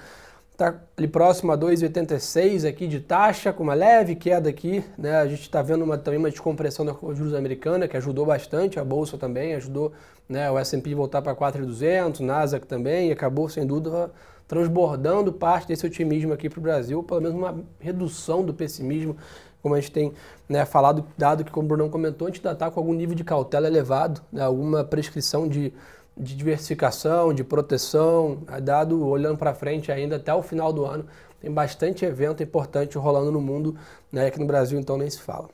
Está 0.55 0.81
ali 0.97 1.09
próximo 1.09 1.51
a 1.51 1.59
2,86 1.59 2.69
aqui 2.69 2.87
de 2.87 3.01
taxa, 3.01 3.53
com 3.53 3.65
uma 3.65 3.75
leve 3.75 4.15
queda 4.15 4.49
aqui. 4.49 4.85
Né? 4.97 5.17
A 5.17 5.27
gente 5.27 5.43
está 5.43 5.61
vendo 5.61 5.83
uma, 5.83 5.99
também 5.99 6.17
uma 6.17 6.31
descompressão 6.31 6.87
da 6.87 6.93
juros 6.93 7.35
americana, 7.35 7.89
que 7.89 7.97
ajudou 7.97 8.25
bastante, 8.25 8.79
a 8.79 8.85
Bolsa 8.85 9.19
também 9.19 9.57
ajudou 9.57 9.93
né, 10.29 10.49
o 10.49 10.57
S&P 10.57 10.95
voltar 10.95 11.23
para 11.23 11.35
4,200, 11.35 12.21
Nasdaq 12.21 12.69
também, 12.69 13.09
e 13.09 13.13
acabou, 13.13 13.49
sem 13.49 13.67
dúvida, 13.67 14.13
transbordando 14.47 15.33
parte 15.33 15.67
desse 15.67 15.85
otimismo 15.85 16.33
aqui 16.33 16.49
para 16.49 16.61
o 16.61 16.63
Brasil, 16.63 17.03
pelo 17.03 17.21
menos 17.21 17.37
uma 17.37 17.59
redução 17.81 18.45
do 18.45 18.55
pessimismo, 18.55 19.17
como 19.61 19.75
a 19.75 19.81
gente 19.81 19.91
tem 19.91 20.13
né, 20.49 20.65
falado, 20.65 21.05
dado 21.19 21.43
que, 21.45 21.51
como 21.51 21.65
o 21.65 21.69
Brunão 21.69 21.91
comentou, 21.91 22.29
a 22.29 22.31
gente 22.31 22.39
ainda 22.39 22.53
está 22.53 22.71
com 22.71 22.79
algum 22.79 22.95
nível 22.95 23.17
de 23.17 23.25
cautela 23.25 23.67
elevado, 23.67 24.21
né, 24.33 24.45
alguma 24.45 24.85
prescrição 24.85 25.49
de 25.49 25.73
de 26.17 26.37
diversificação, 26.37 27.35
de 27.35 27.43
proteção, 27.43 28.43
é 28.53 28.61
dado 28.61 29.07
olhando 29.07 29.37
para 29.37 29.55
frente 29.55 29.91
ainda 29.91 30.17
até 30.17 30.33
o 30.33 30.43
final 30.43 30.73
do 30.73 30.85
ano. 30.85 31.07
Tem 31.41 31.51
bastante 31.51 32.05
evento 32.05 32.43
importante 32.43 32.97
rolando 32.97 33.31
no 33.31 33.41
mundo, 33.41 33.77
né? 34.11 34.27
aqui 34.27 34.39
no 34.39 34.47
Brasil 34.47 34.79
então 34.79 34.97
nem 34.97 35.11
se 35.11 35.21
fala. 35.21 35.49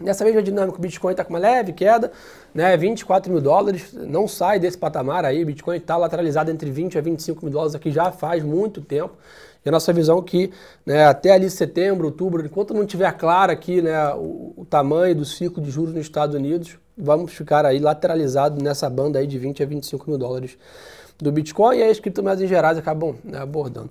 Nessa 0.00 0.24
mesma 0.24 0.42
dinâmica, 0.42 0.76
o 0.76 0.80
Bitcoin 0.80 1.12
está 1.12 1.24
com 1.24 1.32
uma 1.32 1.38
leve 1.38 1.72
queda, 1.72 2.10
né? 2.52 2.76
24 2.76 3.32
mil 3.32 3.40
dólares, 3.40 3.92
não 3.92 4.26
sai 4.26 4.58
desse 4.58 4.76
patamar 4.76 5.24
aí, 5.24 5.44
o 5.44 5.46
Bitcoin 5.46 5.76
está 5.76 5.96
lateralizado 5.96 6.50
entre 6.50 6.68
20 6.68 6.98
a 6.98 7.00
25 7.00 7.44
mil 7.44 7.52
dólares 7.52 7.76
aqui 7.76 7.92
já 7.92 8.10
faz 8.10 8.42
muito 8.42 8.80
tempo. 8.80 9.14
E 9.64 9.68
a 9.68 9.72
nossa 9.72 9.92
visão 9.92 10.18
é 10.18 10.22
que 10.22 10.50
né, 10.84 11.06
até 11.06 11.30
ali 11.30 11.48
setembro, 11.48 12.06
outubro, 12.06 12.44
enquanto 12.44 12.74
não 12.74 12.84
tiver 12.84 13.10
claro 13.12 13.52
aqui 13.52 13.80
né, 13.80 14.12
o, 14.14 14.52
o 14.56 14.66
tamanho 14.68 15.14
do 15.14 15.24
ciclo 15.24 15.62
de 15.62 15.70
juros 15.70 15.94
nos 15.94 16.02
Estados 16.02 16.34
Unidos, 16.34 16.76
vamos 16.96 17.32
ficar 17.32 17.64
aí 17.66 17.78
lateralizados 17.78 18.62
nessa 18.62 18.88
banda 18.88 19.18
aí 19.18 19.26
de 19.26 19.38
20 19.38 19.62
a 19.62 19.66
25 19.66 20.08
mil 20.08 20.18
dólares 20.18 20.56
do 21.18 21.30
Bitcoin 21.30 21.78
e 21.78 21.82
aí 21.82 21.90
as 21.90 22.00
criptomoedas 22.00 22.42
em 22.42 22.46
gerais 22.46 22.78
acabam 22.78 23.16
né, 23.24 23.38
abordando. 23.38 23.90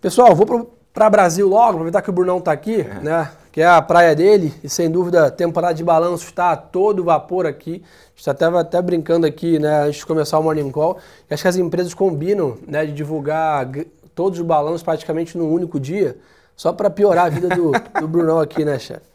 Pessoal, 0.00 0.34
vou 0.34 0.70
para 0.92 1.10
Brasil 1.10 1.48
logo, 1.48 1.70
aproveitar 1.70 2.02
que 2.02 2.10
o 2.10 2.12
Brunão 2.12 2.38
está 2.38 2.52
aqui, 2.52 2.80
é. 2.80 3.00
né? 3.00 3.30
Que 3.52 3.60
é 3.60 3.66
a 3.66 3.82
praia 3.82 4.14
dele, 4.14 4.54
e 4.62 4.68
sem 4.68 4.90
dúvida 4.90 5.26
a 5.26 5.30
temporada 5.30 5.74
de 5.74 5.82
balanço 5.82 6.24
está 6.24 6.52
a 6.52 6.56
todo 6.56 7.02
vapor 7.02 7.46
aqui. 7.46 7.82
A 7.84 8.10
gente 8.16 8.30
estava 8.30 8.60
até 8.60 8.80
brincando 8.80 9.26
aqui, 9.26 9.58
né, 9.58 9.82
antes 9.84 10.00
de 10.00 10.06
começar 10.06 10.38
o 10.38 10.42
Morning 10.42 10.70
Call. 10.70 10.98
acho 11.28 11.42
que 11.42 11.48
as 11.48 11.56
empresas 11.56 11.94
combinam 11.94 12.58
né, 12.66 12.86
de 12.86 12.92
divulgar 12.92 13.68
todos 14.14 14.38
os 14.38 14.46
balanços 14.46 14.82
praticamente 14.82 15.36
num 15.36 15.50
único 15.50 15.80
dia, 15.80 16.16
só 16.54 16.72
para 16.72 16.90
piorar 16.90 17.26
a 17.26 17.28
vida 17.28 17.48
do, 17.48 17.72
do 18.00 18.06
Brunão 18.06 18.38
aqui, 18.38 18.64
né, 18.64 18.78
chefe? 18.78 19.09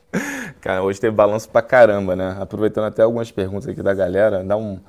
Cara, 0.61 0.83
hoje 0.83 0.99
teve 0.99 1.15
balanço 1.15 1.49
pra 1.49 1.61
caramba, 1.61 2.15
né? 2.15 2.37
Aproveitando 2.39 2.85
até 2.85 3.03
algumas 3.03 3.31
perguntas 3.31 3.67
aqui 3.67 3.81
da 3.81 3.93
galera, 3.93 4.43
dá 4.43 4.57
um 4.57 4.79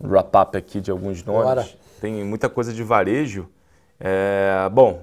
wrap-up 0.00 0.56
aqui 0.56 0.80
de 0.80 0.90
alguns 0.90 1.24
nomes. 1.24 1.44
Bora. 1.44 1.68
Tem 2.00 2.24
muita 2.24 2.48
coisa 2.48 2.72
de 2.72 2.82
varejo. 2.82 3.48
É, 4.00 4.68
bom, 4.72 5.02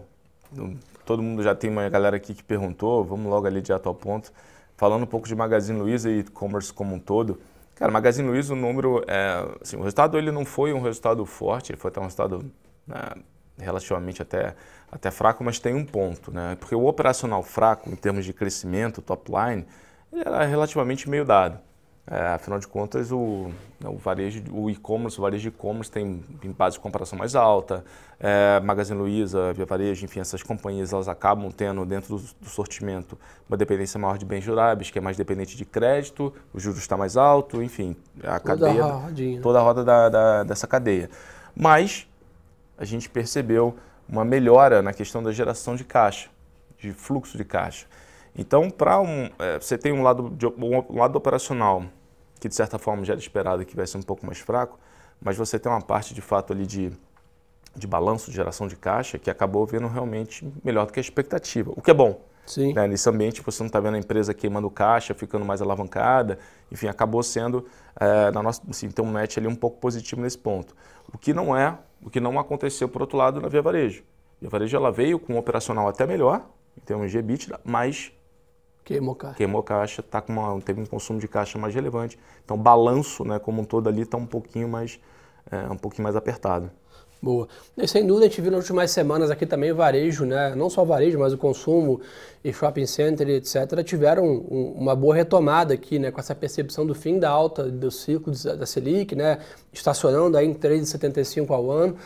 todo 1.06 1.24
mundo 1.24 1.42
já 1.42 1.56
tem 1.56 1.70
uma 1.70 1.88
galera 1.88 2.18
aqui 2.18 2.34
que 2.34 2.44
perguntou, 2.44 3.04
vamos 3.04 3.28
logo 3.28 3.48
ali 3.48 3.62
direto 3.62 3.88
ao 3.88 3.96
ponto. 3.96 4.32
Falando 4.76 5.04
um 5.04 5.08
pouco 5.08 5.28
de 5.28 5.36
Magazine 5.36 5.80
Luiza 5.80 6.10
e 6.10 6.20
e-commerce 6.20 6.72
como 6.72 6.96
um 6.96 7.00
todo. 7.00 7.40
Cara, 7.76 7.92
Magazine 7.92 8.28
Luiza, 8.28 8.54
o 8.54 8.58
número, 8.58 9.04
é, 9.08 9.46
assim, 9.62 9.78
o 9.78 9.80
resultado 9.80 10.18
ele 10.18 10.32
não 10.32 10.44
foi 10.44 10.74
um 10.74 10.82
resultado 10.82 11.26
forte, 11.26 11.72
ele 11.72 11.80
foi 11.80 11.90
até 11.90 12.00
um 12.00 12.04
resultado 12.04 12.46
né, 12.86 12.98
relativamente 13.60 14.22
até, 14.22 14.56
até 14.92 15.12
fraco, 15.12 15.44
mas 15.44 15.60
tem 15.60 15.74
um 15.74 15.86
ponto, 15.86 16.32
né? 16.32 16.58
Porque 16.60 16.76
o 16.76 16.86
operacional 16.86 17.44
fraco, 17.44 17.90
em 17.90 17.96
termos 17.96 18.26
de 18.26 18.34
crescimento, 18.34 19.02
top 19.02 19.32
line, 19.32 19.66
ele 20.12 20.24
era 20.26 20.46
relativamente 20.46 21.10
meio 21.10 21.26
dado. 21.26 21.60
É, 22.12 22.30
afinal 22.30 22.58
de 22.58 22.68
contas, 22.68 23.12
o, 23.12 23.52
né, 23.80 23.88
o 23.88 23.96
varejo, 23.96 24.42
o 24.52 24.68
e-commerce, 24.68 25.20
o 25.20 25.22
varejo 25.22 25.44
de 25.44 25.48
e-commerce 25.50 25.92
tem 25.92 26.26
em 26.44 26.52
base 26.52 26.76
de 26.78 26.80
comparação 26.80 27.20
mais 27.20 27.36
alta. 27.36 27.86
É, 28.20 28.60
Magazine 28.62 28.98
Luiza, 28.98 29.54
Via 29.54 29.64
Varejo, 29.64 30.06
enfim, 30.06 30.20
essas 30.20 30.42
companhias 30.42 30.92
elas 30.92 31.08
acabam 31.08 31.52
tendo 31.52 31.86
dentro 31.86 32.18
do, 32.18 32.24
do, 32.42 32.50
sortimento 32.50 33.16
uma 33.48 33.56
dependência 33.56 34.00
maior 34.00 34.18
de 34.18 34.26
bens 34.26 34.44
duráveis, 34.44 34.90
que 34.90 34.98
é 34.98 35.02
mais 35.02 35.18
dependente 35.18 35.56
de 35.56 35.64
crédito, 35.64 36.34
o 36.52 36.60
juros 36.60 36.80
está 36.80 36.98
mais 36.98 37.16
alto, 37.16 37.62
enfim, 37.62 37.96
a 38.24 38.40
toda 38.40 38.66
cadeia, 38.66 38.84
a 38.84 38.92
rodinha. 38.92 39.42
toda 39.42 39.60
a 39.60 39.62
roda 39.62 39.84
da, 39.84 40.10
da, 40.10 40.44
dessa 40.44 40.66
cadeia. 40.66 41.12
Mas 41.56 42.09
a 42.80 42.86
gente 42.86 43.10
percebeu 43.10 43.76
uma 44.08 44.26
melhora 44.26 44.82
na 44.82 44.94
questão 44.94 45.22
da 45.22 45.32
geração 45.32 45.76
de 45.76 45.84
caixa, 45.84 46.30
de 46.80 46.92
fluxo 46.94 47.38
de 47.38 47.44
caixa. 47.44 47.86
Então, 48.36 48.70
para 48.70 49.00
um, 49.00 49.30
é, 49.38 49.60
você 49.60 49.78
tem 49.78 49.92
um 49.92 50.02
lado, 50.02 50.30
de, 50.30 50.48
um 50.48 50.98
lado 50.98 51.16
operacional 51.18 51.84
que 52.40 52.48
de 52.48 52.56
certa 52.56 52.80
forma 52.80 53.04
já 53.04 53.14
era 53.14 53.20
esperado 53.20 53.66
que 53.66 53.76
vai 53.76 53.86
ser 53.86 53.98
um 53.98 54.02
pouco 54.02 54.26
mais 54.26 54.40
fraco, 54.40 54.80
mas 55.22 55.36
você 55.36 55.60
tem 55.60 55.70
uma 55.70 55.82
parte 55.82 56.14
de 56.14 56.22
fato 56.22 56.54
ali 56.54 56.66
de, 56.66 56.92
de 57.76 57.86
balanço, 57.86 58.32
de 58.32 58.38
geração 58.38 58.68
de 58.68 58.78
caixa, 58.78 59.20
que 59.20 59.30
acabou 59.30 59.66
vendo 59.66 59.88
realmente 59.88 60.50
melhor 60.64 60.86
do 60.86 60.94
que 60.94 61.00
a 61.00 61.02
expectativa, 61.02 61.72
o 61.76 61.82
que 61.82 61.92
é 61.92 61.94
bom. 61.94 62.22
Sim. 62.46 62.74
Né? 62.74 62.88
Nesse 62.88 63.08
ambiente 63.10 63.42
você 63.42 63.62
não 63.62 63.68
está 63.68 63.80
vendo 63.80 63.96
a 63.96 64.00
empresa 64.00 64.34
queimando 64.34 64.70
caixa, 64.72 65.14
ficando 65.14 65.46
mais 65.46 65.62
alavancada, 65.62 66.40
enfim, 66.72 66.88
acabou 66.88 67.22
sendo, 67.22 67.66
é, 68.00 68.32
na 68.32 68.42
nossa, 68.42 68.62
assim, 68.70 68.90
tem 68.90 69.04
um 69.04 69.12
match 69.12 69.38
ali 69.38 69.48
um 69.48 69.56
pouco 69.56 69.78
positivo 69.80 70.22
nesse 70.22 70.38
ponto. 70.38 70.74
O 71.14 71.18
que 71.18 71.34
não 71.34 71.56
é, 71.56 71.78
o 72.04 72.10
que 72.10 72.20
não 72.20 72.40
aconteceu 72.40 72.88
por 72.88 73.02
outro 73.02 73.18
lado 73.18 73.42
na 73.42 73.48
Via 73.48 73.62
Varejo. 73.62 74.04
A 74.04 74.42
Via 74.42 74.50
Varejo 74.50 74.78
ela 74.78 74.92
veio 74.92 75.20
com 75.20 75.34
um 75.34 75.38
operacional 75.38 75.88
até 75.88 76.06
melhor, 76.06 76.46
em 76.78 76.82
termos 76.82 77.12
de 77.12 77.18
EBITDA, 77.18 77.60
mas 77.64 78.12
Queimou 78.90 79.14
caixa. 79.14 79.36
Queimou 79.36 79.62
caixa, 79.62 80.02
tá 80.02 80.20
com 80.20 80.34
uma, 80.34 80.60
teve 80.62 80.82
um 80.82 80.86
consumo 80.86 81.20
de 81.20 81.28
caixa 81.28 81.60
mais 81.60 81.76
relevante. 81.76 82.18
Então, 82.44 82.58
o 82.58 82.60
balanço, 82.60 83.24
né, 83.24 83.38
como 83.38 83.62
um 83.62 83.64
todo 83.64 83.88
ali, 83.88 84.02
está 84.02 84.18
um 84.18 84.26
pouquinho 84.26 84.68
mais, 84.68 85.00
é, 85.52 85.70
um 85.70 85.78
pouquinho 85.78 86.04
mais 86.04 86.16
apertado. 86.16 86.72
Boa. 87.22 87.50
E 87.78 87.86
sem 87.86 88.08
dúvida, 88.08 88.28
a 88.28 88.30
gente 88.30 88.40
viu 88.40 88.50
nas 88.50 88.62
últimas 88.62 88.92
semanas 88.92 89.30
aqui 89.30 89.46
também 89.46 89.72
o 89.72 89.76
varejo, 89.76 90.26
né? 90.26 90.56
não 90.56 90.70
só 90.70 90.84
o 90.84 90.86
varejo, 90.86 91.20
mas 91.20 91.34
o 91.34 91.38
consumo 91.38 92.00
e 92.42 92.54
shopping 92.54 92.86
center, 92.86 93.28
etc., 93.28 93.84
tiveram 93.84 94.24
um, 94.26 94.76
uma 94.78 94.96
boa 94.96 95.14
retomada 95.14 95.74
aqui, 95.74 96.00
né? 96.00 96.12
com 96.12 96.20
essa 96.20 96.34
percepção 96.34 96.86
do 96.86 96.96
fim 96.96 97.20
da 97.20 97.30
alta 97.30 97.64
do 97.64 97.92
ciclo 97.92 98.32
da 98.58 98.66
Selic, 98.66 99.16
né? 99.16 99.40
estacionando 99.74 100.38
aí 100.38 100.48
em 100.48 100.54
3,75 100.54 101.52
ao 101.52 101.70
ano 101.70 101.98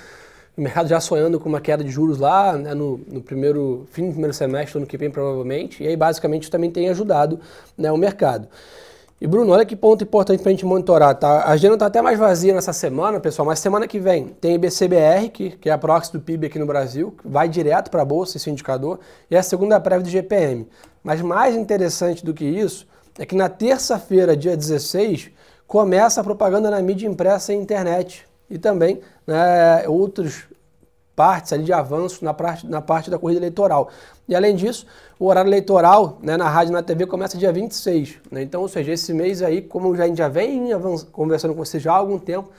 o 0.56 0.62
mercado 0.62 0.88
já 0.88 1.00
sonhando 1.00 1.40
com 1.40 1.50
uma 1.50 1.60
queda 1.60 1.84
de 1.84 1.90
juros 1.90 2.20
lá 2.20 2.56
né, 2.56 2.74
no, 2.76 3.02
no, 3.08 3.22
primeiro 3.22 3.88
fim 3.92 4.06
do 4.06 4.12
primeiro 4.12 4.34
semestre 4.34 4.74
do 4.74 4.78
ano 4.78 4.86
que 4.88 4.98
vem, 4.98 5.10
provavelmente, 5.10 5.84
e 5.84 5.88
aí 5.88 5.96
basicamente 5.96 6.50
também 6.50 6.70
tem 6.70 6.90
ajudado 6.90 7.40
né, 7.78 7.92
o 7.92 7.98
mercado. 7.98 8.48
E 9.24 9.28
Bruno, 9.28 9.54
olha 9.54 9.66
que 9.66 9.74
ponto 9.74 10.04
importante 10.04 10.42
para 10.42 10.50
a 10.50 10.52
gente 10.52 10.66
monitorar, 10.66 11.16
tá? 11.16 11.44
A 11.44 11.52
agenda 11.52 11.76
está 11.76 11.86
até 11.86 12.02
mais 12.02 12.20
vazia 12.20 12.54
nessa 12.54 12.74
semana, 12.74 13.22
pessoal, 13.22 13.46
mas 13.46 13.58
semana 13.60 13.88
que 13.88 13.98
vem 13.98 14.28
tem 14.28 14.56
IBCBR, 14.56 15.30
que, 15.30 15.52
que 15.52 15.70
é 15.70 15.72
a 15.72 15.78
proxy 15.78 16.12
do 16.12 16.20
PIB 16.20 16.48
aqui 16.48 16.60
no 16.60 16.66
Brasil, 16.66 17.16
vai 17.24 17.48
direto 17.48 17.90
para 17.90 18.02
a 18.02 18.06
Bolsa, 18.06 18.36
esse 18.36 18.50
indicador, 18.50 19.00
e 19.32 19.38
a 19.38 19.42
segunda 19.42 19.80
prévia 19.80 20.04
do 20.04 20.10
GPM. 20.10 20.68
Mas 21.02 21.22
mais 21.22 21.56
interessante 21.56 22.26
do 22.26 22.34
que 22.34 22.44
isso 22.44 22.86
é 23.18 23.26
que 23.26 23.34
na 23.34 23.48
terça-feira, 23.48 24.36
dia 24.36 24.58
16, 24.58 25.32
começa 25.66 26.20
a 26.20 26.24
propaganda 26.26 26.70
na 26.70 26.82
mídia 26.82 27.08
impressa 27.08 27.54
e 27.54 27.56
internet 27.56 28.28
e 28.50 28.58
também 28.58 29.00
né, 29.26 29.88
outras 29.88 30.44
partes 31.16 31.54
ali 31.54 31.64
de 31.64 31.74
avanço 31.74 32.24
na 32.24 32.34
parte, 32.34 32.68
na 32.68 32.82
parte 32.82 33.10
da 33.10 33.18
corrida 33.18 33.40
eleitoral. 33.40 33.90
E 34.28 34.36
além 34.36 34.56
disso, 34.56 34.86
o 35.20 35.28
horário 35.28 35.50
eleitoral 35.50 36.18
né, 36.22 36.38
na 36.38 36.50
rádio 36.50 36.72
e 36.72 36.74
na 36.74 36.82
TV 36.82 37.06
começa 37.06 37.38
dia 37.38 37.52
26. 37.52 38.20
Né? 38.32 38.44
Então, 38.44 38.62
ou 38.62 38.68
seja, 38.68 38.92
esse 38.92 39.14
mês 39.14 39.42
aí, 39.42 39.62
como 39.62 39.94
a 39.94 40.08
gente 40.08 40.18
já 40.18 40.28
vem 40.28 40.70
conversando 41.12 41.54
com 41.54 41.64
vocês 41.64 41.82
já 41.82 41.94
há 41.94 41.98
algum 41.98 42.18
tempo, 42.18 42.50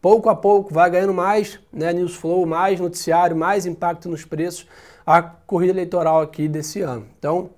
pouco 0.00 0.28
a 0.28 0.34
pouco 0.34 0.72
vai 0.72 0.88
ganhando 0.90 1.14
mais 1.14 1.58
né, 1.72 1.92
news 1.92 2.14
flow, 2.14 2.46
mais 2.46 2.80
noticiário, 2.80 3.36
mais 3.36 3.66
impacto 3.66 4.08
nos 4.08 4.24
preços 4.24 4.66
a 5.06 5.22
corrida 5.22 5.72
eleitoral 5.72 6.20
aqui 6.20 6.46
desse 6.46 6.82
ano. 6.82 7.06
Então, 7.18 7.50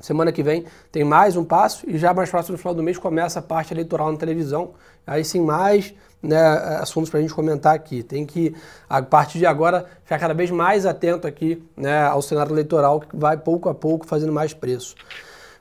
semana 0.00 0.30
que 0.32 0.42
vem 0.42 0.64
tem 0.92 1.04
mais 1.04 1.36
um 1.36 1.44
passo 1.44 1.88
e 1.88 1.98
já 1.98 2.12
mais 2.12 2.30
próximo 2.30 2.56
do 2.56 2.58
final 2.58 2.74
do 2.74 2.82
mês 2.82 2.98
começa 2.98 3.38
a 3.38 3.42
parte 3.42 3.72
eleitoral 3.72 4.12
na 4.12 4.18
televisão. 4.18 4.72
Aí 5.06 5.24
sim, 5.24 5.40
mais 5.40 5.94
né, 6.22 6.40
assuntos 6.80 7.10
para 7.10 7.18
a 7.18 7.22
gente 7.22 7.34
comentar 7.34 7.74
aqui. 7.74 8.02
Tem 8.02 8.26
que, 8.26 8.54
a 8.88 9.00
partir 9.02 9.38
de 9.38 9.46
agora, 9.46 9.86
ficar 10.02 10.18
cada 10.18 10.34
vez 10.34 10.50
mais 10.50 10.84
atento 10.84 11.26
aqui 11.26 11.62
né, 11.76 12.04
ao 12.04 12.20
cenário 12.20 12.52
eleitoral, 12.52 13.00
que 13.00 13.16
vai 13.16 13.36
pouco 13.36 13.68
a 13.68 13.74
pouco 13.74 14.06
fazendo 14.06 14.32
mais 14.32 14.52
preço. 14.52 14.94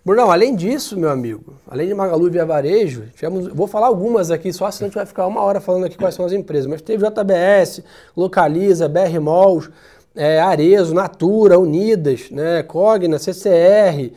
Brunão, 0.05 0.29
além 0.29 0.55
disso, 0.55 0.99
meu 0.99 1.09
amigo, 1.09 1.55
além 1.67 1.87
de 1.87 1.95
Magalu 1.95 2.27
e 2.27 2.29
Via 2.29 2.45
Varejo, 2.45 3.05
tivemos, 3.15 3.47
vou 3.47 3.65
falar 3.65 3.87
algumas 3.87 4.29
aqui 4.29 4.53
só, 4.53 4.69
senão 4.69 4.85
a 4.85 4.89
gente 4.89 4.95
vai 4.95 5.05
ficar 5.07 5.25
uma 5.25 5.41
hora 5.41 5.59
falando 5.59 5.85
aqui 5.85 5.97
quais 5.97 6.13
são 6.13 6.23
as 6.23 6.31
empresas, 6.31 6.67
mas 6.67 6.79
teve 6.79 7.03
JBS, 7.03 7.81
Localiza, 8.15 8.87
BR 8.87 9.19
Malls, 9.19 9.71
é, 10.15 10.39
Arezo, 10.39 10.93
Natura, 10.93 11.59
Unidas, 11.59 12.29
né, 12.31 12.63
Cogna, 12.63 13.19
CCR, 13.19 14.11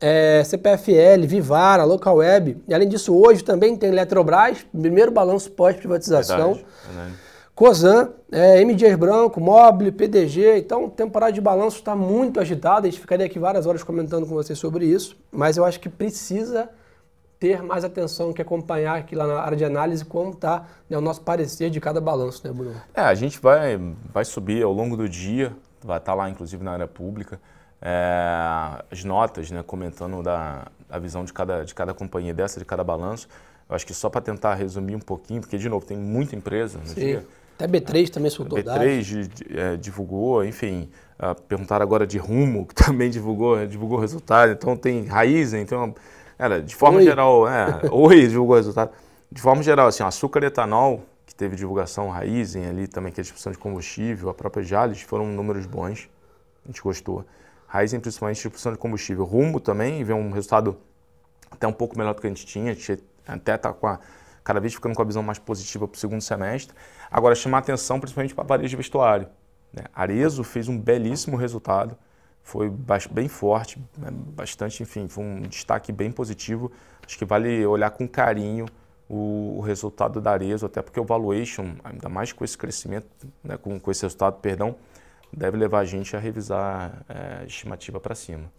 é, 0.00 0.42
CPFL, 0.44 1.26
Vivara, 1.26 1.84
Local 1.84 2.16
Web. 2.16 2.62
E 2.68 2.74
além 2.74 2.88
disso, 2.88 3.16
hoje 3.16 3.42
também 3.42 3.76
tem 3.76 3.90
Eletrobras, 3.90 4.66
primeiro 4.78 5.10
balanço 5.10 5.50
pós-privatização. 5.52 6.58
Cosan, 7.54 8.10
é, 8.32 8.60
M. 8.62 8.74
Dias 8.74 8.96
Branco, 8.96 9.40
Mobile, 9.40 9.92
PDG. 9.92 10.58
Então, 10.58 10.90
temporada 10.90 11.32
de 11.32 11.40
balanço 11.40 11.76
está 11.76 11.94
muito 11.94 12.40
agitada. 12.40 12.88
A 12.88 12.90
gente 12.90 13.00
ficaria 13.00 13.24
aqui 13.26 13.38
várias 13.38 13.64
horas 13.64 13.84
comentando 13.84 14.26
com 14.26 14.34
vocês 14.34 14.58
sobre 14.58 14.86
isso. 14.86 15.16
Mas 15.30 15.56
eu 15.56 15.64
acho 15.64 15.78
que 15.78 15.88
precisa 15.88 16.68
ter 17.44 17.62
mais 17.62 17.84
atenção 17.84 18.32
que 18.32 18.40
acompanhar 18.40 18.96
aqui 18.96 19.14
lá 19.14 19.26
na 19.26 19.38
área 19.38 19.54
de 19.54 19.66
análise 19.66 20.02
como 20.02 20.30
está 20.30 20.66
né, 20.88 20.96
o 20.96 21.00
nosso 21.02 21.20
parecer 21.20 21.68
de 21.68 21.78
cada 21.78 22.00
balanço, 22.00 22.40
né, 22.42 22.50
Bruno? 22.50 22.74
É, 22.94 23.02
a 23.02 23.14
gente 23.14 23.38
vai, 23.38 23.78
vai 24.10 24.24
subir 24.24 24.62
ao 24.62 24.72
longo 24.72 24.96
do 24.96 25.06
dia, 25.06 25.54
vai 25.84 25.98
estar 25.98 26.12
tá 26.12 26.16
lá 26.16 26.30
inclusive 26.30 26.64
na 26.64 26.72
área 26.72 26.88
pública 26.88 27.38
é, 27.82 28.82
as 28.90 29.04
notas, 29.04 29.50
né, 29.50 29.62
comentando 29.62 30.22
da, 30.22 30.68
a 30.88 30.98
visão 30.98 31.22
de 31.22 31.34
cada, 31.34 31.64
de 31.64 31.74
cada 31.74 31.92
companhia 31.92 32.32
dessa, 32.32 32.58
de 32.58 32.64
cada 32.64 32.82
balanço. 32.82 33.28
Eu 33.68 33.76
acho 33.76 33.86
que 33.86 33.92
só 33.92 34.08
para 34.08 34.22
tentar 34.22 34.54
resumir 34.54 34.96
um 34.96 35.00
pouquinho, 35.00 35.42
porque, 35.42 35.58
de 35.58 35.68
novo, 35.68 35.84
tem 35.84 35.98
muita 35.98 36.34
empresa 36.34 36.78
no 36.78 36.86
Sim. 36.86 36.94
dia. 36.94 37.26
Até 37.56 37.68
B3 37.68 38.08
também 38.08 38.30
soltou 38.30 38.58
B3 38.58 39.46
é, 39.54 39.76
divulgou, 39.76 40.42
enfim, 40.42 40.88
uh, 41.20 41.40
perguntaram 41.42 41.82
agora 41.82 42.06
de 42.06 42.16
Rumo, 42.16 42.66
que 42.66 42.74
também 42.82 43.10
divulgou, 43.10 43.66
divulgou 43.66 43.98
resultado. 43.98 44.52
Então 44.52 44.74
tem 44.76 45.04
Raizen, 45.04 45.60
então, 45.60 45.94
era, 46.38 46.62
de 46.62 46.74
forma 46.74 46.98
Oi. 46.98 47.04
geral, 47.04 47.48
é, 47.48 47.80
Oi 47.90 48.26
divulgou 48.28 48.56
resultado. 48.56 48.90
De 49.30 49.40
forma 49.40 49.62
geral, 49.62 49.88
assim, 49.88 50.02
açúcar 50.02 50.42
e 50.42 50.46
etanol, 50.46 51.02
que 51.26 51.34
teve 51.34 51.56
divulgação 51.56 52.08
Raizen 52.08 52.66
ali 52.66 52.86
também, 52.86 53.12
que 53.12 53.20
é 53.20 53.22
a 53.22 53.24
distribuição 53.24 53.52
de 53.52 53.58
combustível, 53.58 54.28
a 54.28 54.34
própria 54.34 54.62
Jales, 54.62 55.00
foram 55.02 55.26
números 55.26 55.66
bons, 55.66 56.08
a 56.64 56.68
gente 56.68 56.80
gostou. 56.80 57.24
Raizen 57.66 57.98
principalmente 57.98 58.36
distribuição 58.36 58.72
de 58.72 58.78
combustível. 58.78 59.24
Rumo 59.24 59.58
também 59.58 60.04
veio 60.04 60.18
um 60.18 60.30
resultado 60.30 60.76
até 61.50 61.66
um 61.66 61.72
pouco 61.72 61.98
melhor 61.98 62.14
do 62.14 62.20
que 62.20 62.26
a 62.26 62.30
gente 62.30 62.46
tinha, 62.46 62.70
a 62.70 62.74
gente 62.74 63.02
até 63.26 63.54
está 63.54 63.72
com 63.72 63.86
a, 63.86 63.98
cada 64.44 64.60
vez 64.60 64.74
ficando 64.74 64.94
com 64.94 65.02
a 65.02 65.04
visão 65.04 65.22
mais 65.22 65.38
positiva 65.38 65.88
para 65.88 65.96
o 65.96 65.98
segundo 65.98 66.20
semestre. 66.20 66.76
Agora, 67.10 67.34
chamar 67.34 67.58
atenção 67.58 67.98
principalmente 67.98 68.34
para 68.34 68.44
a 68.44 68.46
parede 68.46 68.68
de 68.68 68.76
vestuário. 68.76 69.26
Né? 69.72 69.84
Arezo 69.94 70.44
fez 70.44 70.68
um 70.68 70.78
belíssimo 70.78 71.36
resultado, 71.36 71.96
foi 72.44 72.70
bem 73.10 73.26
forte, 73.26 73.82
né? 73.96 74.10
bastante, 74.12 74.82
enfim, 74.82 75.08
foi 75.08 75.24
um 75.24 75.40
destaque 75.42 75.90
bem 75.90 76.12
positivo. 76.12 76.70
Acho 77.04 77.18
que 77.18 77.24
vale 77.24 77.66
olhar 77.66 77.90
com 77.90 78.06
carinho 78.06 78.66
o, 79.08 79.56
o 79.58 79.60
resultado 79.62 80.20
da 80.20 80.32
Arezo, 80.32 80.66
até 80.66 80.82
porque 80.82 81.00
o 81.00 81.04
valuation, 81.04 81.74
ainda 81.82 82.08
mais 82.08 82.32
com 82.32 82.44
esse 82.44 82.56
crescimento, 82.56 83.06
né? 83.42 83.56
com, 83.56 83.80
com 83.80 83.90
esse 83.90 84.02
resultado, 84.02 84.40
perdão, 84.40 84.76
deve 85.32 85.56
levar 85.56 85.80
a 85.80 85.84
gente 85.86 86.14
a 86.14 86.20
revisar 86.20 87.02
é, 87.08 87.42
a 87.42 87.44
estimativa 87.44 87.98
para 87.98 88.14
cima. 88.14 88.52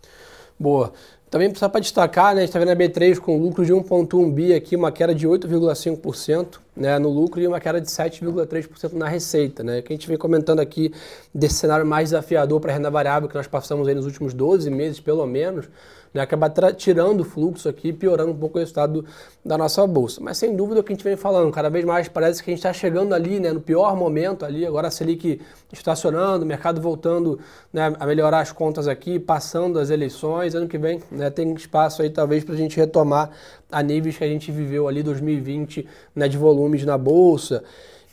Boa. 0.60 0.92
Também 1.30 1.50
precisa 1.50 1.68
para 1.68 1.82
destacar, 1.82 2.36
né, 2.36 2.42
a 2.42 2.46
gente 2.46 2.50
está 2.56 2.60
vendo 2.60 2.70
a 2.70 2.76
B3 2.76 3.20
com 3.20 3.38
lucro 3.38 3.66
de 3.66 3.74
1,1 3.74 4.32
bi 4.32 4.54
aqui, 4.54 4.76
uma 4.76 4.92
queda 4.92 5.14
de 5.14 5.28
8,5% 5.28 6.60
né, 6.76 7.00
no 7.00 7.10
lucro 7.10 7.42
e 7.42 7.48
uma 7.48 7.60
queda 7.60 7.82
de 7.82 7.88
7,3% 7.88 8.94
na 8.94 9.08
receita. 9.08 9.64
Né, 9.64 9.82
que 9.82 9.92
a 9.92 9.96
gente 9.96 10.08
vem 10.08 10.18
comentando 10.18 10.60
aqui 10.60 10.94
desse 11.34 11.56
cenário 11.56 11.86
mais 11.86 12.10
desafiador 12.10 12.60
para 12.60 12.72
a 12.72 12.76
renda 12.76 12.92
variável 12.92 13.28
que 13.28 13.36
nós 13.36 13.48
passamos 13.48 13.88
aí 13.88 13.96
nos 13.96 14.06
últimos 14.06 14.34
12 14.34 14.70
meses, 14.70 15.00
pelo 15.00 15.26
menos, 15.26 15.68
né, 16.14 16.22
acabar 16.22 16.50
tirando 16.74 17.22
o 17.22 17.24
fluxo 17.26 17.68
aqui, 17.68 17.92
piorando 17.92 18.32
um 18.32 18.38
pouco 18.38 18.58
o 18.58 18.60
resultado 18.60 19.06
da 19.44 19.58
nossa 19.58 19.86
bolsa. 19.86 20.22
Mas 20.22 20.38
sem 20.38 20.56
dúvida 20.56 20.80
o 20.80 20.84
que 20.84 20.94
a 20.94 20.96
gente 20.96 21.04
vem 21.04 21.18
falando, 21.18 21.52
cada 21.52 21.70
vez 21.70 21.84
mais 21.84 22.08
parece 22.08 22.42
que 22.42 22.50
a 22.50 22.54
gente 22.54 22.60
está 22.60 22.72
chegando 22.72 23.14
ali, 23.14 23.38
né, 23.40 23.52
no 23.52 23.60
pior 23.60 23.96
momento 23.98 24.46
ali, 24.46 24.66
agora 24.66 24.88
a 24.88 24.92
Selic 24.92 25.42
estacionando, 25.74 26.46
o 26.46 26.48
mercado 26.48 26.80
voltando 26.80 27.38
né, 27.74 27.94
a 28.00 28.06
melhorar 28.06 28.40
as 28.40 28.54
contas 28.54 28.88
aqui, 28.88 29.20
passando 29.20 29.78
as 29.78 29.90
eleições, 29.90 30.56
ano 30.56 30.70
que 30.70 30.78
vem 30.78 31.02
né, 31.16 31.30
tem 31.30 31.54
espaço 31.54 32.02
aí 32.02 32.10
talvez 32.10 32.44
para 32.44 32.54
a 32.54 32.58
gente 32.58 32.78
retomar 32.78 33.32
a 33.72 33.82
níveis 33.82 34.18
que 34.18 34.24
a 34.24 34.28
gente 34.28 34.52
viveu 34.52 34.88
ali 34.88 35.02
2020 35.02 35.88
né, 36.16 36.28
de 36.28 36.38
volumes 36.38 36.86
na 36.86 36.98
bolsa 36.98 37.64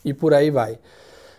e 0.04 0.14
por 0.14 0.32
aí 0.32 0.50
vai. 0.50 0.78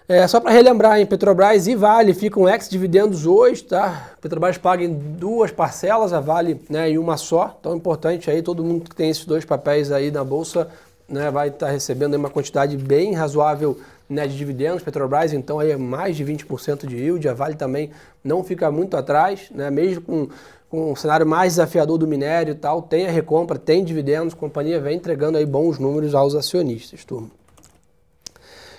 É, 0.08 0.28
só 0.28 0.40
para 0.42 0.52
relembrar, 0.52 1.00
em 1.00 1.06
Petrobras 1.06 1.66
e 1.66 1.76
Vale 1.76 2.14
ficam 2.14 2.48
ex-dividendos 2.48 3.26
hoje, 3.26 3.64
tá? 3.64 4.12
Petrobras 4.22 4.58
paga 4.58 4.84
em 4.84 4.94
duas 4.94 5.50
parcelas, 5.50 6.12
a 6.12 6.20
Vale 6.20 6.60
né, 6.70 6.90
em 6.90 6.98
uma 6.98 7.16
só. 7.16 7.56
Então 7.58 7.72
é 7.72 7.76
importante 7.76 8.30
aí, 8.30 8.42
todo 8.42 8.64
mundo 8.64 8.90
que 8.90 8.96
tem 8.96 9.10
esses 9.10 9.26
dois 9.26 9.46
papéis 9.46 9.94
aí 9.94 10.12
na 10.12 10.22
Bolsa 10.22 10.68
né, 11.08 11.32
vai 11.32 11.48
estar 11.48 11.68
tá 11.68 11.72
recebendo 11.72 12.16
uma 12.16 12.30
quantidade 12.30 12.76
bem 12.76 13.14
razoável 13.14 13.80
né, 14.10 14.28
de 14.28 14.38
dividendos. 14.38 14.84
Petrobras, 14.84 15.32
então, 15.32 15.58
aí 15.58 15.72
é 15.72 15.78
mais 15.78 16.18
de 16.18 16.26
20% 16.26 16.86
de 16.86 16.98
yield. 16.98 17.30
A 17.30 17.34
Vale 17.34 17.56
também 17.56 17.90
não 18.22 18.44
fica 18.44 18.70
muito 18.70 18.98
atrás, 18.98 19.50
né, 19.52 19.72
mesmo 19.72 20.02
com, 20.02 20.28
com 20.74 20.92
um 20.92 20.96
cenário 20.96 21.24
mais 21.24 21.54
desafiador 21.54 22.00
do 22.00 22.08
minério 22.08 22.52
e 22.52 22.56
tal. 22.56 22.82
Tem 22.82 23.06
a 23.06 23.12
recompra, 23.12 23.60
tem 23.60 23.84
dividendos, 23.84 24.34
a 24.34 24.36
companhia 24.36 24.82
vem 24.82 24.98
entregando 24.98 25.38
aí 25.38 25.46
bons 25.46 25.78
números 25.78 26.16
aos 26.16 26.34
acionistas, 26.34 27.06
turma. 27.06 27.30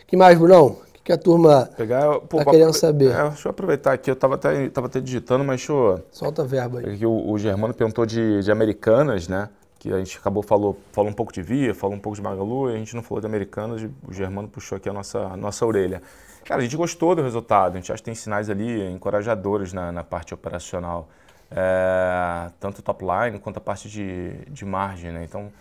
que 0.05 0.17
mais, 0.17 0.37
Brunão? 0.37 0.79
que 1.05 1.13
a 1.13 1.19
turma 1.19 1.69
Pegar, 1.77 2.19
pô, 2.21 2.39
tá 2.39 2.47
querendo 2.51 2.73
saber. 2.73 3.13
É, 3.13 3.29
deixa 3.29 3.47
eu 3.47 3.51
aproveitar 3.51 3.93
aqui, 3.93 4.11
eu 4.11 4.15
estava 4.15 4.35
até, 4.35 4.69
tava 4.71 4.87
até 4.89 5.01
digitando, 5.01 5.45
mas 5.45 5.61
deixa 5.61 5.73
eu... 5.73 6.03
Solta 6.11 6.43
a 6.43 6.45
verba 6.45 6.81
aí. 6.81 6.95
Aqui, 6.95 7.07
o, 7.07 7.31
o 7.31 7.39
Germano 7.39 7.73
perguntou 7.73 8.05
de, 8.05 8.43
de 8.43 8.51
Americanas, 8.51 9.29
né? 9.29 9.51
Que 9.79 9.93
a 9.93 9.99
gente 9.99 10.19
acabou, 10.19 10.43
falou, 10.43 10.77
falou 10.93 11.11
um 11.11 11.15
pouco 11.15 11.31
de 11.33 11.43
Via, 11.43 11.75
falou 11.75 11.95
um 11.95 12.01
pouco 12.01 12.17
de 12.17 12.23
Magalu, 12.23 12.71
e 12.71 12.75
a 12.75 12.79
gente 12.79 12.97
não 12.97 13.03
falou 13.03 13.21
de 13.21 13.27
Americanas, 13.27 13.87
o 14.09 14.13
Germano 14.13 14.49
puxou 14.49 14.77
aqui 14.77 14.89
a 14.89 14.93
nossa, 14.93 15.21
a 15.21 15.37
nossa 15.37 15.65
orelha. 15.65 16.03
Cara, 16.45 16.61
a 16.61 16.65
gente 16.65 16.77
gostou 16.77 17.15
do 17.15 17.23
resultado, 17.23 17.75
a 17.75 17.77
gente 17.77 17.93
acha 17.93 17.99
que 17.99 18.07
tem 18.07 18.15
sinais 18.15 18.51
ali 18.51 18.83
encorajadores 18.91 19.73
na, 19.73 19.93
na 19.93 20.03
parte 20.03 20.35
operacional. 20.35 21.09
É, 21.57 22.51
tanto 22.59 22.83
top 22.83 23.05
line 23.05 23.39
quanto 23.39 23.59
a 23.59 23.61
parte 23.61 23.89
de, 23.89 24.35
de 24.51 24.65
margem, 24.65 25.13
né? 25.13 25.23
Então, 25.23 25.53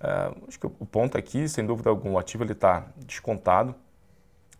é, 0.00 0.32
acho 0.46 0.60
que 0.60 0.66
o 0.66 0.86
ponto 0.86 1.18
aqui, 1.18 1.48
sem 1.48 1.66
dúvida 1.66 1.90
alguma, 1.90 2.14
o 2.14 2.18
ativo 2.18 2.44
está 2.44 2.86
descontado, 2.96 3.74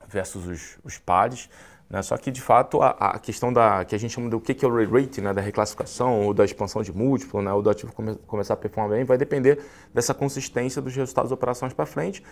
versus 0.08 0.46
os, 0.46 0.78
os 0.82 0.98
pares. 0.98 1.48
Né? 1.88 2.02
Só 2.02 2.16
que, 2.16 2.30
de 2.30 2.40
fato, 2.40 2.82
a, 2.82 2.90
a, 2.90 3.18
questão 3.18 3.52
da 3.52 3.84
que 3.84 3.94
a 3.94 3.98
gente 3.98 4.12
chama 4.12 4.28
do 4.28 4.40
que, 4.40 4.64
é 4.64 4.68
o 4.68 4.74
re-rate, 4.74 5.20
né? 5.20 5.32
da 5.32 5.40
reclassificação 5.40 6.22
ou 6.22 6.34
da 6.34 6.44
expansão 6.44 6.82
de 6.82 6.92
múltiplo, 6.92 7.42
né? 7.42 7.52
ou 7.52 7.62
do 7.62 7.70
ativo 7.70 7.92
come, 7.92 8.14
começar 8.26 8.54
a 8.54 8.56
performar 8.56 8.90
bem, 8.96 9.04
vai 9.04 9.18
depender 9.18 9.60
dessa 9.92 10.14
consistência 10.14 10.80
dos 10.80 10.94
resultados 10.94 11.32
operações 11.32 11.72
para 11.72 11.86
frente. 11.86 12.22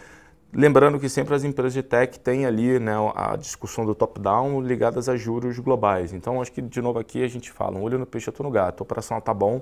Lembrando 0.52 0.99
que 0.99 1.09
sempre 1.11 1.35
as 1.35 1.45
empresas 1.45 1.75
de 1.75 1.83
tech 1.83 2.19
têm 2.21 2.47
ali 2.47 2.78
né, 2.78 2.95
a 3.14 3.37
discussão 3.37 3.85
do 3.85 3.95
top-down 3.95 4.62
ligadas 4.62 5.09
a 5.09 5.17
juros 5.17 5.59
globais. 5.59 6.14
Então, 6.14 6.40
acho 6.40 6.50
que, 6.50 6.62
de 6.62 6.81
novo, 6.81 6.99
aqui 6.99 7.23
a 7.23 7.28
gente 7.28 7.52
fala, 7.52 7.76
um 7.76 7.83
olho 7.83 7.99
no 7.99 8.07
peixe, 8.07 8.31
outro 8.31 8.43
no 8.43 8.50
gato. 8.50 8.81
A 8.81 8.85
operação 8.85 9.19
está 9.19 9.35
bom, 9.35 9.61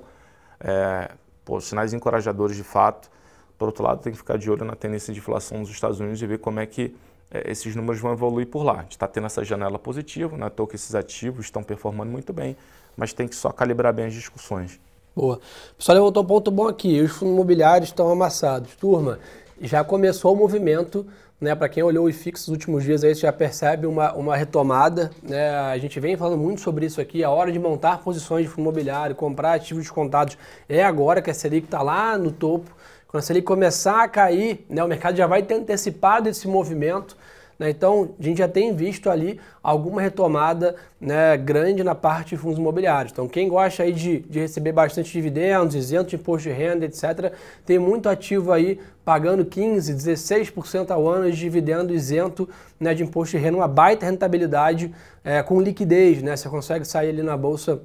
é, 0.61 1.11
pô, 1.43 1.59
sinais 1.59 1.93
encorajadores 1.93 2.55
de 2.55 2.63
fato. 2.63 3.09
Por 3.57 3.65
outro 3.65 3.83
lado, 3.83 4.01
tem 4.01 4.13
que 4.13 4.17
ficar 4.17 4.37
de 4.37 4.49
olho 4.49 4.63
na 4.63 4.75
tendência 4.75 5.13
de 5.13 5.19
inflação 5.19 5.59
nos 5.59 5.69
Estados 5.69 5.99
Unidos 5.99 6.21
e 6.21 6.27
ver 6.27 6.39
como 6.39 6.59
é 6.61 6.65
que 6.65 6.95
é, 7.29 7.51
esses 7.51 7.75
números 7.75 7.99
vão 7.99 8.13
evoluir 8.13 8.47
por 8.47 8.63
lá. 8.63 8.79
A 8.79 8.81
gente 8.83 8.91
está 8.91 9.07
tendo 9.07 9.25
essa 9.25 9.43
janela 9.43 9.77
positiva, 9.77 10.37
não 10.37 10.47
é 10.47 10.49
que 10.49 10.75
esses 10.75 10.95
ativos 10.95 11.45
estão 11.45 11.63
performando 11.63 12.11
muito 12.11 12.31
bem, 12.31 12.55
mas 12.95 13.11
tem 13.11 13.27
que 13.27 13.35
só 13.35 13.51
calibrar 13.51 13.93
bem 13.93 14.05
as 14.05 14.13
discussões. 14.13 14.79
Boa. 15.13 15.39
O 15.73 15.75
pessoal 15.75 15.97
levantou 15.97 16.23
um 16.23 16.27
ponto 16.27 16.51
bom 16.51 16.67
aqui, 16.67 17.01
os 17.01 17.11
fundos 17.11 17.33
imobiliários 17.33 17.89
estão 17.89 18.09
amassados. 18.09 18.75
Turma, 18.75 19.19
já 19.61 19.83
começou 19.83 20.33
o 20.33 20.35
movimento, 20.35 21.05
né, 21.39 21.53
para 21.53 21.69
quem 21.69 21.83
olhou 21.83 22.05
o 22.05 22.09
IFIX 22.09 22.47
nos 22.47 22.49
últimos 22.49 22.83
dias, 22.83 23.03
aí 23.03 23.13
você 23.13 23.21
já 23.21 23.33
percebe 23.33 23.85
uma, 23.85 24.13
uma 24.13 24.35
retomada. 24.35 25.11
Né, 25.21 25.49
a 25.49 25.77
gente 25.77 25.99
vem 25.99 26.17
falando 26.17 26.39
muito 26.39 26.61
sobre 26.61 26.85
isso 26.85 26.99
aqui, 26.99 27.23
a 27.23 27.29
hora 27.29 27.51
de 27.51 27.59
montar 27.59 27.99
posições 27.99 28.45
de 28.45 28.49
fundo 28.49 28.61
imobiliário, 28.61 29.15
comprar 29.15 29.53
ativos 29.53 29.83
descontados, 29.83 30.37
é 30.67 30.83
agora 30.83 31.21
que 31.21 31.29
a 31.29 31.33
Selic 31.33 31.65
está 31.65 31.81
lá 31.81 32.17
no 32.17 32.31
topo. 32.31 32.75
Quando 33.07 33.19
a 33.19 33.23
Selic 33.23 33.45
começar 33.45 34.03
a 34.03 34.07
cair, 34.07 34.65
né, 34.69 34.83
o 34.83 34.87
mercado 34.87 35.15
já 35.15 35.27
vai 35.27 35.43
ter 35.43 35.53
antecipado 35.53 36.27
esse 36.27 36.47
movimento. 36.47 37.15
Né? 37.59 37.69
Então, 37.69 38.09
a 38.19 38.23
gente 38.23 38.37
já 38.37 38.47
tem 38.47 38.75
visto 38.75 39.09
ali 39.09 39.39
alguma 39.61 40.01
retomada 40.01 40.75
né, 40.99 41.35
grande 41.37 41.83
na 41.83 41.95
parte 41.95 42.29
de 42.29 42.37
fundos 42.37 42.59
imobiliários. 42.59 43.11
Então, 43.11 43.27
quem 43.27 43.49
gosta 43.49 43.83
aí 43.83 43.91
de, 43.91 44.19
de 44.19 44.39
receber 44.39 44.71
bastante 44.71 45.11
dividendos, 45.11 45.75
isento 45.75 46.09
de 46.09 46.15
imposto 46.15 46.49
de 46.49 46.55
renda, 46.55 46.85
etc., 46.85 47.33
tem 47.65 47.79
muito 47.79 48.07
ativo 48.09 48.51
aí 48.51 48.79
pagando 49.03 49.45
15%, 49.45 49.95
16% 49.95 50.91
ao 50.91 51.07
ano 51.07 51.31
de 51.31 51.37
dividendo 51.37 51.93
isento 51.93 52.47
né, 52.79 52.93
de 52.93 53.03
imposto 53.03 53.37
de 53.37 53.43
renda, 53.43 53.57
uma 53.57 53.67
baita 53.67 54.05
rentabilidade 54.05 54.93
é, 55.23 55.41
com 55.41 55.61
liquidez. 55.61 56.21
Né? 56.21 56.35
Você 56.35 56.49
consegue 56.49 56.85
sair 56.85 57.09
ali 57.09 57.23
na 57.23 57.37
bolsa 57.37 57.81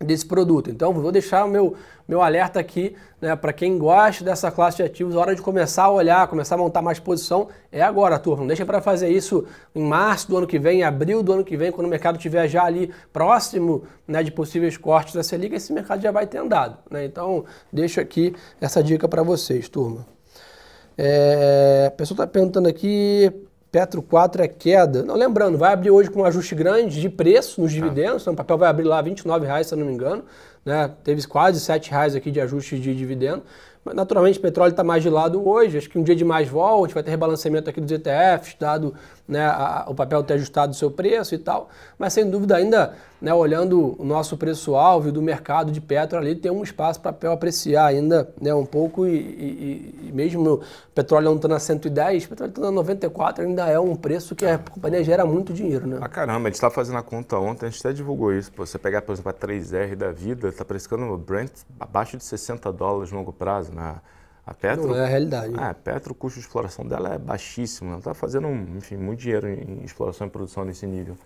desse 0.00 0.24
produto. 0.24 0.70
Então, 0.70 0.92
vou 0.92 1.10
deixar 1.10 1.44
o 1.44 1.48
meu, 1.48 1.74
meu 2.06 2.22
alerta 2.22 2.60
aqui 2.60 2.94
né, 3.20 3.34
para 3.34 3.52
quem 3.52 3.76
gosta 3.78 4.24
dessa 4.24 4.50
classe 4.50 4.76
de 4.76 4.84
ativos, 4.84 5.16
hora 5.16 5.34
de 5.34 5.42
começar 5.42 5.84
a 5.84 5.90
olhar, 5.90 6.28
começar 6.28 6.54
a 6.54 6.58
montar 6.58 6.80
mais 6.80 7.00
posição, 7.00 7.48
é 7.72 7.82
agora, 7.82 8.18
turma. 8.18 8.40
Não 8.40 8.46
deixa 8.46 8.64
para 8.64 8.80
fazer 8.80 9.08
isso 9.08 9.44
em 9.74 9.82
março 9.82 10.28
do 10.28 10.36
ano 10.36 10.46
que 10.46 10.58
vem, 10.58 10.80
em 10.80 10.84
abril 10.84 11.22
do 11.22 11.32
ano 11.32 11.44
que 11.44 11.56
vem, 11.56 11.72
quando 11.72 11.86
o 11.86 11.90
mercado 11.90 12.16
estiver 12.16 12.46
já 12.48 12.64
ali 12.64 12.92
próximo 13.12 13.82
né, 14.06 14.22
de 14.22 14.30
possíveis 14.30 14.76
cortes 14.76 15.14
da 15.14 15.22
Selic, 15.22 15.54
esse 15.54 15.72
mercado 15.72 16.00
já 16.00 16.12
vai 16.12 16.26
ter 16.26 16.38
andado. 16.38 16.78
Né? 16.90 17.04
Então, 17.04 17.44
deixo 17.72 18.00
aqui 18.00 18.34
essa 18.60 18.82
dica 18.82 19.08
para 19.08 19.22
vocês, 19.22 19.68
turma. 19.68 20.06
É, 20.96 21.86
a 21.88 21.90
pessoa 21.92 22.16
está 22.16 22.26
perguntando 22.26 22.68
aqui, 22.68 23.32
Petro 23.70 24.00
4 24.00 24.42
é 24.42 24.48
queda. 24.48 25.02
Não, 25.02 25.14
lembrando, 25.14 25.58
vai 25.58 25.72
abrir 25.72 25.90
hoje 25.90 26.10
com 26.10 26.20
um 26.20 26.24
ajuste 26.24 26.54
grande 26.54 27.00
de 27.00 27.08
preço 27.08 27.60
nos 27.60 27.72
dividendos. 27.72 28.22
Então, 28.22 28.32
o 28.32 28.36
papel 28.36 28.56
vai 28.56 28.68
abrir 28.68 28.84
lá 28.84 29.00
R$ 29.00 29.10
29,00, 29.10 29.64
se 29.64 29.74
eu 29.74 29.78
não 29.78 29.86
me 29.86 29.92
engano. 29.92 30.24
Né? 30.64 30.90
Teve 31.04 31.26
quase 31.26 31.70
R$ 31.70 31.78
7,00 31.78 32.16
aqui 32.16 32.30
de 32.30 32.40
ajuste 32.40 32.78
de 32.78 32.94
dividendo. 32.94 33.42
Naturalmente, 33.94 34.38
o 34.38 34.42
petróleo 34.42 34.70
está 34.70 34.84
mais 34.84 35.02
de 35.02 35.10
lado 35.10 35.46
hoje, 35.46 35.78
acho 35.78 35.88
que 35.88 35.98
um 35.98 36.02
dia 36.02 36.14
de 36.14 36.24
mais 36.24 36.48
volte, 36.48 36.94
vai 36.94 37.02
ter 37.02 37.10
rebalanceamento 37.10 37.70
aqui 37.70 37.80
dos 37.80 37.90
ETFs, 37.90 38.56
dado 38.58 38.94
né, 39.26 39.46
a, 39.46 39.86
o 39.88 39.94
papel 39.94 40.22
ter 40.22 40.34
ajustado 40.34 40.72
o 40.72 40.74
seu 40.74 40.90
preço 40.90 41.34
e 41.34 41.38
tal, 41.38 41.68
mas 41.98 42.12
sem 42.12 42.28
dúvida 42.28 42.56
ainda, 42.56 42.94
né, 43.20 43.34
olhando 43.34 43.96
o 44.00 44.04
nosso 44.04 44.36
preço-alvo 44.36 45.10
do 45.10 45.20
mercado 45.20 45.72
de 45.72 45.80
petro 45.80 46.18
ali, 46.18 46.36
tem 46.36 46.50
um 46.52 46.62
espaço 46.62 47.00
para 47.00 47.12
papel 47.12 47.32
apreciar 47.32 47.86
ainda 47.86 48.32
né, 48.40 48.54
um 48.54 48.64
pouco 48.64 49.06
e, 49.06 49.16
e, 49.16 50.08
e 50.08 50.12
mesmo 50.12 50.54
o 50.54 50.62
petróleo 50.94 51.26
não 51.26 51.36
estando 51.36 51.54
a 51.54 51.58
110, 51.58 52.24
o 52.24 52.28
petróleo 52.28 52.50
estando 52.50 52.68
a 52.68 52.70
94 52.70 53.44
ainda 53.44 53.66
é 53.66 53.78
um 53.78 53.96
preço 53.96 54.36
que 54.36 54.46
a 54.46 54.58
companhia 54.58 55.02
gera 55.02 55.26
muito 55.26 55.52
dinheiro. 55.52 55.86
Né? 55.86 55.98
Ah 56.00 56.08
caramba, 56.08 56.48
a 56.48 56.50
gente 56.50 56.54
estava 56.54 56.72
fazendo 56.72 56.98
a 56.98 57.02
conta 57.02 57.36
ontem, 57.38 57.66
a 57.66 57.70
gente 57.70 57.80
até 57.80 57.92
divulgou 57.92 58.32
isso, 58.32 58.52
Pô, 58.52 58.64
você 58.64 58.78
pegar 58.78 59.02
por 59.02 59.12
exemplo 59.12 59.30
a 59.30 59.34
3R 59.34 59.96
da 59.96 60.12
vida, 60.12 60.48
está 60.48 60.64
precificando 60.64 61.04
o 61.12 61.18
Brent 61.18 61.50
abaixo 61.80 62.16
de 62.16 62.24
60 62.24 62.72
dólares 62.72 63.10
no 63.10 63.18
longo 63.18 63.32
prazo, 63.32 63.72
né? 63.72 63.96
A 64.46 64.54
Petro, 64.54 64.88
não 64.88 64.96
é 64.96 65.04
a 65.04 65.06
realidade. 65.06 65.52
Ah, 65.58 65.68
a 65.68 65.74
Petro, 65.74 66.12
o 66.12 66.14
custo 66.14 66.40
de 66.40 66.46
exploração 66.46 66.86
dela 66.86 67.12
é 67.12 67.18
baixíssimo. 67.18 67.90
Ela 67.90 67.98
está 67.98 68.14
fazendo, 68.14 68.48
enfim, 68.78 68.96
muito 68.96 69.20
dinheiro 69.20 69.46
em 69.46 69.84
exploração 69.84 70.26
e 70.26 70.30
produção 70.30 70.64
nesse 70.64 70.86
nível. 70.86 71.18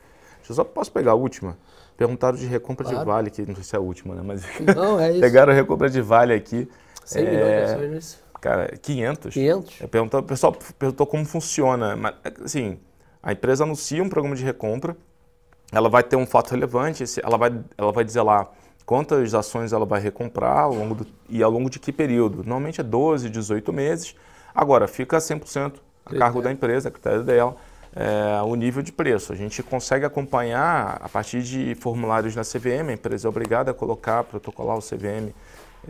Eu 0.48 0.54
só 0.56 0.64
posso 0.64 0.90
pegar 0.90 1.12
a 1.12 1.14
última. 1.14 1.56
Perguntaram 1.96 2.36
de 2.36 2.46
recompra 2.46 2.84
claro. 2.84 2.98
de 3.00 3.04
Vale, 3.04 3.30
que 3.30 3.46
não 3.46 3.54
sei 3.54 3.64
se 3.64 3.74
é 3.74 3.78
a 3.78 3.82
última, 3.82 4.14
né? 4.14 4.22
Mas 4.24 4.42
não, 4.74 4.98
é 4.98 5.10
isso. 5.12 5.20
pegaram 5.20 5.52
a 5.52 5.54
recompra 5.54 5.88
de 5.88 6.00
Vale 6.00 6.32
aqui. 6.34 6.68
100 7.04 7.22
é, 7.22 7.30
milhões 7.30 7.50
de 7.50 7.64
ações. 7.64 8.22
Cara, 8.40 8.76
500. 8.76 9.34
500. 9.34 9.74
Perguntou, 9.90 10.20
o 10.20 10.22
pessoal 10.22 10.56
perguntou 10.78 11.06
como 11.06 11.24
funciona. 11.24 11.94
Mas, 11.94 12.14
assim, 12.44 12.78
a 13.22 13.32
empresa 13.32 13.62
anuncia 13.62 14.02
um 14.02 14.08
programa 14.08 14.34
de 14.34 14.42
recompra, 14.42 14.96
ela 15.70 15.88
vai 15.88 16.02
ter 16.02 16.16
um 16.16 16.26
fato 16.26 16.50
relevante, 16.50 17.04
ela 17.22 17.38
vai, 17.38 17.56
ela 17.78 17.92
vai 17.92 18.04
dizer 18.04 18.22
lá 18.22 18.50
quantas 18.84 19.32
ações 19.32 19.72
ela 19.72 19.86
vai 19.86 20.00
recomprar 20.00 20.64
ao 20.64 20.74
longo 20.74 20.96
do, 20.96 21.06
e 21.28 21.42
ao 21.42 21.50
longo 21.50 21.70
de 21.70 21.78
que 21.78 21.92
período. 21.92 22.38
Normalmente 22.38 22.80
é 22.80 22.84
12, 22.84 23.30
18 23.30 23.72
meses. 23.72 24.16
Agora, 24.54 24.88
fica 24.88 25.18
100% 25.18 25.74
a 26.04 26.14
cargo 26.16 26.42
da 26.42 26.50
empresa, 26.50 26.88
a 26.88 26.92
critério 26.92 27.22
dela, 27.22 27.56
é, 27.94 28.42
o 28.42 28.54
nível 28.54 28.82
de 28.82 28.92
preço. 28.92 29.32
A 29.32 29.36
gente 29.36 29.62
consegue 29.62 30.04
acompanhar 30.04 30.98
a 31.00 31.08
partir 31.08 31.42
de 31.42 31.74
formulários 31.74 32.34
na 32.34 32.42
CVM, 32.42 32.90
a 32.90 32.92
empresa 32.92 33.26
é 33.26 33.30
obrigada 33.30 33.70
a 33.70 33.74
colocar, 33.74 34.24
protocolar 34.24 34.76
o 34.76 34.80
CVM. 34.80 35.32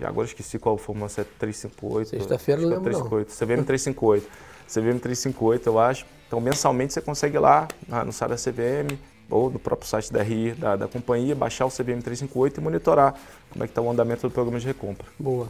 Agora 0.02 0.26
esqueci 0.26 0.58
qual 0.58 0.78
fórmula, 0.78 1.08
se 1.08 1.20
é 1.20 1.24
358. 1.24 2.10
Sexta-feira 2.10 2.62
não 2.62 2.68
lembro 2.68 2.84
358. 2.84 3.28
Não. 3.28 3.36
CVM 3.36 3.64
358. 3.64 4.28
CVM 4.66 4.98
358, 4.98 5.66
eu 5.68 5.78
acho. 5.78 6.06
Então, 6.26 6.40
mensalmente 6.40 6.94
você 6.94 7.02
consegue 7.02 7.36
ir 7.36 7.40
lá 7.40 7.68
no 8.06 8.10
site 8.10 8.30
da 8.30 8.36
CVM, 8.36 8.98
ou 9.28 9.50
no 9.50 9.58
próprio 9.58 9.88
site 9.88 10.10
da 10.12 10.22
RI 10.22 10.52
da, 10.52 10.76
da 10.76 10.88
companhia, 10.88 11.34
baixar 11.34 11.66
o 11.66 11.68
CVM 11.68 12.00
358 12.00 12.58
e 12.58 12.62
monitorar 12.62 13.14
como 13.50 13.64
é 13.64 13.66
que 13.66 13.70
está 13.70 13.82
o 13.82 13.90
andamento 13.90 14.26
do 14.26 14.32
programa 14.32 14.58
de 14.58 14.66
recompra. 14.66 15.06
Boa. 15.18 15.48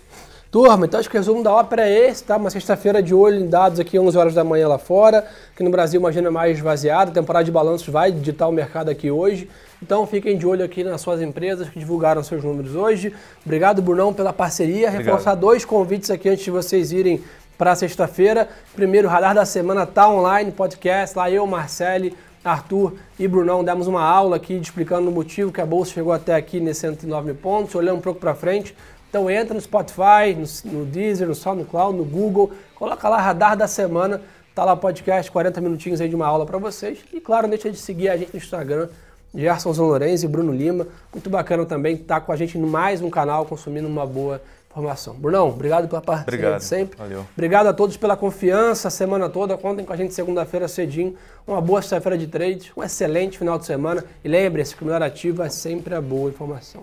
Turma, 0.52 0.84
então 0.84 1.00
acho 1.00 1.08
que 1.08 1.16
o 1.16 1.18
resumo 1.18 1.42
da 1.42 1.50
ópera 1.50 1.88
é 1.88 2.10
esse, 2.10 2.24
tá? 2.24 2.36
Uma 2.36 2.50
sexta-feira 2.50 3.02
de 3.02 3.14
olho 3.14 3.40
em 3.40 3.48
dados 3.48 3.80
aqui, 3.80 3.98
11 3.98 4.18
horas 4.18 4.34
da 4.34 4.44
manhã 4.44 4.68
lá 4.68 4.76
fora. 4.76 5.26
Aqui 5.50 5.62
no 5.62 5.70
Brasil, 5.70 5.98
uma 5.98 6.10
agenda 6.10 6.30
mais 6.30 6.58
esvaziada. 6.58 7.10
A 7.10 7.14
temporada 7.14 7.42
de 7.42 7.50
balanços 7.50 7.88
vai 7.88 8.12
digitar 8.12 8.50
o 8.50 8.52
mercado 8.52 8.90
aqui 8.90 9.10
hoje. 9.10 9.48
Então 9.82 10.06
fiquem 10.06 10.36
de 10.36 10.46
olho 10.46 10.62
aqui 10.62 10.84
nas 10.84 11.00
suas 11.00 11.22
empresas 11.22 11.70
que 11.70 11.78
divulgaram 11.78 12.22
seus 12.22 12.44
números 12.44 12.76
hoje. 12.76 13.14
Obrigado, 13.46 13.80
Brunão, 13.80 14.12
pela 14.12 14.30
parceria. 14.30 14.88
Obrigado. 14.88 15.06
Reforçar 15.06 15.34
dois 15.36 15.64
convites 15.64 16.10
aqui 16.10 16.28
antes 16.28 16.44
de 16.44 16.50
vocês 16.50 16.92
irem 16.92 17.24
para 17.56 17.74
sexta-feira. 17.74 18.46
Primeiro, 18.74 19.08
o 19.08 19.10
Radar 19.10 19.34
da 19.34 19.46
Semana 19.46 19.86
tá 19.86 20.06
online, 20.06 20.52
podcast. 20.52 21.16
Lá 21.16 21.30
eu, 21.30 21.46
Marcele, 21.46 22.14
Arthur 22.44 22.92
e 23.18 23.26
Brunão 23.26 23.64
demos 23.64 23.86
uma 23.86 24.02
aula 24.02 24.36
aqui 24.36 24.52
explicando 24.52 25.08
o 25.08 25.12
motivo 25.12 25.50
que 25.50 25.62
a 25.62 25.66
bolsa 25.66 25.92
chegou 25.92 26.12
até 26.12 26.34
aqui 26.34 26.60
nesses 26.60 26.82
109 26.82 27.24
mil 27.24 27.36
pontos, 27.36 27.74
olhando 27.74 27.96
um 27.96 28.02
pouco 28.02 28.20
para 28.20 28.34
frente. 28.34 28.76
Então 29.12 29.30
entra 29.30 29.52
no 29.52 29.60
Spotify, 29.60 30.34
no, 30.34 30.72
no 30.72 30.86
Deezer, 30.86 31.28
no 31.28 31.34
SoundCloud, 31.34 31.98
no 31.98 32.04
Google, 32.04 32.50
coloca 32.74 33.08
lá 33.10 33.20
Radar 33.20 33.54
da 33.54 33.68
Semana 33.68 34.22
Tá 34.54 34.66
lá 34.66 34.76
podcast, 34.76 35.30
40 35.30 35.62
minutinhos 35.62 36.00
aí 36.02 36.10
de 36.10 36.14
uma 36.14 36.26
aula 36.26 36.44
para 36.44 36.58
vocês. 36.58 36.98
E 37.10 37.20
claro, 37.20 37.48
deixa 37.48 37.70
de 37.70 37.78
seguir 37.78 38.10
a 38.10 38.18
gente 38.18 38.34
no 38.34 38.36
Instagram, 38.36 38.88
Gerson 39.34 39.72
Lourenço 39.72 40.26
e 40.26 40.28
Bruno 40.28 40.52
Lima. 40.52 40.86
Muito 41.10 41.30
bacana 41.30 41.64
também 41.64 41.94
estar 41.94 42.16
tá 42.16 42.20
com 42.20 42.32
a 42.32 42.36
gente 42.36 42.58
no 42.58 42.66
mais 42.66 43.00
um 43.00 43.08
canal, 43.08 43.46
consumindo 43.46 43.88
uma 43.88 44.06
boa 44.06 44.42
informação. 44.70 45.14
Brunão, 45.14 45.48
obrigado 45.48 45.88
pela 45.88 46.02
participação 46.02 46.60
sempre. 46.60 46.98
Valeu. 46.98 47.24
Obrigado 47.32 47.68
a 47.68 47.72
todos 47.72 47.96
pela 47.96 48.14
confiança 48.14 48.88
a 48.88 48.90
semana 48.90 49.26
toda. 49.30 49.56
Contem 49.56 49.86
com 49.86 49.92
a 49.94 49.96
gente 49.96 50.12
segunda-feira 50.12 50.68
cedinho. 50.68 51.16
Uma 51.46 51.62
boa 51.62 51.80
sexta-feira 51.80 52.18
de 52.18 52.26
trade, 52.26 52.72
um 52.76 52.82
excelente 52.82 53.38
final 53.38 53.58
de 53.58 53.64
semana. 53.64 54.04
E 54.22 54.28
lembre-se 54.28 54.76
que 54.76 54.82
o 54.82 54.84
melhor 54.84 55.02
ativo 55.02 55.42
é 55.42 55.48
sempre 55.48 55.94
a 55.94 56.00
boa 56.02 56.28
informação. 56.28 56.82